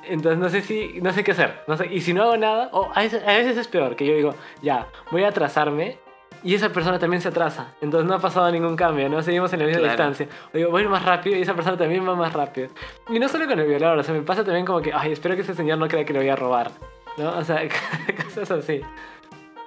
Entonces 0.05 0.39
no 0.39 0.49
sé 0.49 0.63
si, 0.63 0.99
no 1.03 1.13
sé 1.13 1.23
qué 1.25 1.33
hacer, 1.33 1.63
no 1.67 1.77
sé, 1.77 1.87
y 1.93 2.01
si 2.01 2.13
no 2.15 2.23
hago 2.23 2.37
nada, 2.37 2.71
o 2.73 2.91
a 2.95 3.01
veces, 3.03 3.23
a 3.27 3.33
veces 3.37 3.57
es 3.57 3.69
peor, 3.69 3.97
que 3.97 4.07
yo 4.07 4.15
digo, 4.15 4.35
ya, 4.63 4.89
voy 5.11 5.25
a 5.25 5.29
atrasarme 5.29 5.99
y 6.43 6.55
esa 6.55 6.71
persona 6.71 6.99
también 6.99 7.21
se 7.21 7.29
atrasa, 7.29 7.75
entonces 7.83 8.09
no 8.09 8.15
ha 8.15 8.19
pasado 8.19 8.51
ningún 8.51 8.77
cambio, 8.77 9.09
¿no? 9.11 9.23
Seguimos 9.23 9.53
en 9.53 9.59
la 9.61 9.67
misma 9.67 9.81
Claro. 9.83 9.93
distancia, 10.09 10.29
o 10.53 10.57
digo, 10.57 10.71
voy 10.71 10.81
a 10.81 10.85
ir 10.85 10.91
más 10.91 11.05
rápido 11.05 11.37
y 11.37 11.43
esa 11.43 11.53
persona 11.55 11.77
también 11.77 12.09
va 12.09 12.15
más 12.17 12.33
rápido. 12.33 12.69
Y 13.11 13.19
no 13.19 13.29
solo 13.29 13.47
con 13.47 13.59
el 13.61 13.67
violador, 13.67 13.99
o 13.99 14.03
sea, 14.03 14.15
me 14.15 14.23
pasa 14.23 14.43
también 14.43 14.65
como 14.65 14.81
que, 14.81 14.91
ay, 14.93 15.13
espero 15.13 15.35
que 15.37 15.43
ese 15.43 15.55
señor 15.55 15.77
no 15.77 15.87
crea 15.87 16.05
que 16.05 16.15
le 16.15 16.21
voy 16.21 16.29
a 16.31 16.37
robar, 16.37 16.71
¿no? 17.19 17.37
O 17.37 17.45
sea, 17.45 17.61
cosas 18.25 18.51
así. 18.51 18.81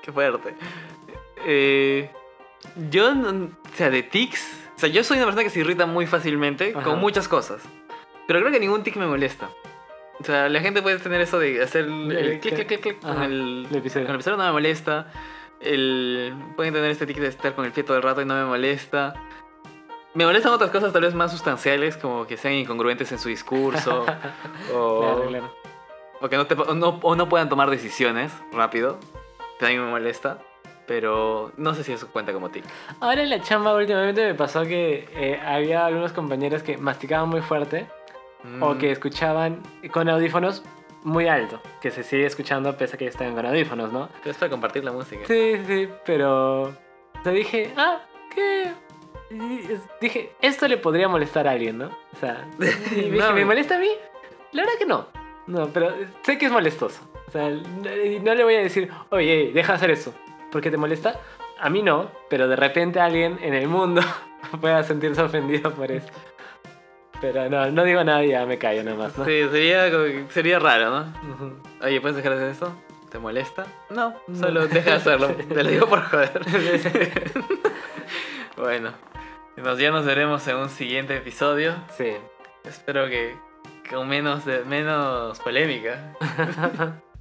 Qué 0.02 0.12
fuerte. 0.12 0.56
Eh, 1.46 2.10
yo, 2.90 3.12
o 3.12 3.50
sea, 3.76 3.90
de 3.92 4.02
tics, 4.02 4.68
o 4.76 4.80
sea, 4.80 4.90
yo 4.90 5.04
soy 5.04 5.18
una 5.18 5.26
persona 5.28 5.44
que 5.44 5.50
se 5.52 5.60
irrita 5.60 5.86
muy 5.86 6.08
fácilmente 6.08 6.74
Ajá. 6.76 6.84
con 6.84 7.00
muchas 7.00 7.28
cosas. 7.28 7.62
Pero 8.26 8.40
creo 8.40 8.52
que 8.52 8.60
ningún 8.60 8.84
tic 8.84 8.96
me 8.96 9.06
molesta. 9.06 9.50
O 10.24 10.26
sea, 10.26 10.48
la 10.48 10.62
gente 10.62 10.82
puede 10.82 10.98
tener 11.00 11.20
eso 11.20 11.38
de 11.38 11.62
hacer 11.62 11.84
el, 11.84 12.40
clic, 12.40 12.56
clic, 12.56 12.68
clic, 12.68 12.82
clic 12.82 13.00
con 13.02 13.22
el, 13.24 13.68
el 13.70 13.76
episodio. 13.76 14.06
con 14.06 14.12
el 14.16 14.20
episodio 14.22 14.38
no 14.38 14.46
me 14.46 14.52
molesta. 14.54 15.12
El, 15.60 16.34
pueden 16.56 16.74
tener 16.74 16.92
este 16.92 17.06
tic 17.06 17.18
de 17.18 17.28
estar 17.28 17.54
con 17.56 17.66
el 17.66 17.74
pie 17.74 17.84
todo 17.84 17.98
el 17.98 18.04
rato 18.04 18.22
y 18.22 18.26
no 18.26 18.34
me 18.34 18.46
molesta. 18.46 19.14
Me 20.14 20.26
molestan 20.26 20.54
otras 20.54 20.70
cosas 20.72 20.94
tal 20.94 21.02
vez 21.02 21.14
más 21.14 21.32
sustanciales, 21.32 21.98
como 21.98 22.26
que 22.26 22.38
sean 22.38 22.54
incongruentes 22.54 23.12
en 23.12 23.20
su 23.20 23.28
discurso. 23.28 24.06
o, 24.74 25.02
Claro, 25.02 25.28
claro. 25.28 25.54
o 26.22 26.30
que 26.30 26.38
no, 26.38 26.46
te- 26.48 26.56
o 26.56 26.74
no, 26.74 27.00
o 27.02 27.16
no 27.18 27.28
puedan 27.28 27.50
tomar 27.50 27.70
decisiones 27.70 28.32
rápido. 28.54 29.00
También 29.60 29.84
me 29.84 29.92
molesta. 29.92 30.38
Pero 30.88 31.52
no 31.58 31.74
sé 31.74 31.84
si 31.84 31.92
eso 31.92 32.08
cuenta 32.14 32.32
como 32.32 32.50
tic. 32.50 32.64
Ahora 33.02 33.24
en 33.24 33.30
la 33.30 33.42
chamba 33.42 33.76
últimamente 33.76 34.26
me 34.26 34.36
pasó 34.36 34.64
que 34.64 35.08
eh, 35.16 35.40
había 35.46 35.86
algunos 35.86 36.14
compañeros 36.14 36.64
que 36.64 36.78
masticaban 36.78 37.28
muy 37.30 37.42
fuerte 37.42 37.88
o 38.62 38.74
Mm. 38.74 38.78
que 38.78 38.92
escuchaban 38.92 39.62
con 39.92 40.10
audífonos 40.10 40.64
muy 41.04 41.28
alto, 41.28 41.62
que 41.82 41.92
se 41.92 42.04
sigue 42.04 42.26
escuchando 42.26 42.78
pese 42.78 42.96
a 42.96 43.00
que 43.00 43.08
están 43.08 43.34
con 43.36 43.46
audífonos, 43.46 43.92
¿no? 43.92 44.10
Pero 44.20 44.32
es 44.32 44.38
para 44.38 44.50
compartir 44.50 44.84
la 44.84 44.92
música. 44.92 45.24
Sí, 45.28 45.56
sí, 45.68 45.90
pero 46.06 46.62
o 46.64 46.74
sea, 47.24 47.32
dije, 47.34 47.74
ah, 47.78 48.02
¿qué? 48.34 48.72
Dije, 50.00 50.32
esto 50.42 50.68
le 50.68 50.78
podría 50.78 51.08
molestar 51.08 51.48
a 51.48 51.52
alguien, 51.52 51.78
¿no? 51.80 51.88
O 51.88 52.16
sea, 52.20 52.46
dije, 52.60 53.10
No. 53.18 53.34
¿me 53.34 53.46
molesta 53.46 53.76
a 53.76 53.80
mí? 53.80 53.90
La 54.52 54.64
verdad 54.64 54.78
que 54.78 54.86
no. 54.86 55.08
No, 55.48 55.68
pero 55.70 55.94
sé 56.22 56.38
que 56.38 56.46
es 56.46 56.52
molestoso. 56.52 57.02
O 57.28 57.32
sea, 57.32 57.50
no, 57.50 58.36
le 58.36 58.44
voy 58.44 58.56
a 58.56 58.60
decir, 58.60 58.90
oye, 59.10 59.52
deja 59.54 59.74
hacer 59.74 59.92
eso. 59.92 60.14
¿Por 60.52 60.62
qué 60.62 60.70
te 60.70 60.78
molesta? 60.78 61.20
A 61.60 61.70
mí 61.70 61.82
no, 61.82 62.12
pero 62.30 62.48
de 62.48 62.56
repente 62.56 63.00
alguien 63.00 63.40
en 63.42 63.54
el 63.56 63.68
mundo 63.68 64.02
pueda 64.62 64.84
sentirse 64.84 65.22
ofendido 65.22 65.72
por 65.72 65.92
eso. 65.92 66.08
Pero 67.24 67.50
no, 67.50 67.72
no 67.72 67.86
digo 67.86 68.04
nada 68.04 68.22
y 68.26 68.32
ya 68.32 68.46
me 68.46 68.58
callo 68.58 68.84
nomás, 68.84 69.18
¿no? 69.18 69.24
Sí, 69.24 69.48
sería, 69.50 69.90
sería 70.28 70.60
raro, 70.60 70.90
¿no? 70.90 71.14
Oye, 71.82 72.02
¿puedes 72.02 72.18
dejar 72.18 72.34
de 72.34 72.38
hacer 72.40 72.50
eso? 72.50 72.76
¿Te 73.10 73.18
molesta? 73.18 73.66
No, 73.90 74.14
solo 74.38 74.68
deja 74.68 74.90
de 74.90 74.96
hacerlo. 74.98 75.30
Te 75.30 75.64
lo 75.64 75.70
digo 75.70 75.88
por 75.88 76.02
joder. 76.02 76.42
bueno, 78.58 78.92
nos, 79.56 79.80
ya 79.80 79.92
nos 79.92 80.06
veremos 80.06 80.46
en 80.50 80.58
un 80.58 80.70
siguiente 80.70 81.16
episodio. 81.16 81.76
Sí. 81.98 82.12
Espero 82.66 83.08
que 83.08 83.38
con 83.90 84.10
menos, 84.10 84.44
de, 84.44 84.66
menos 84.66 85.40
polémica. 85.40 86.18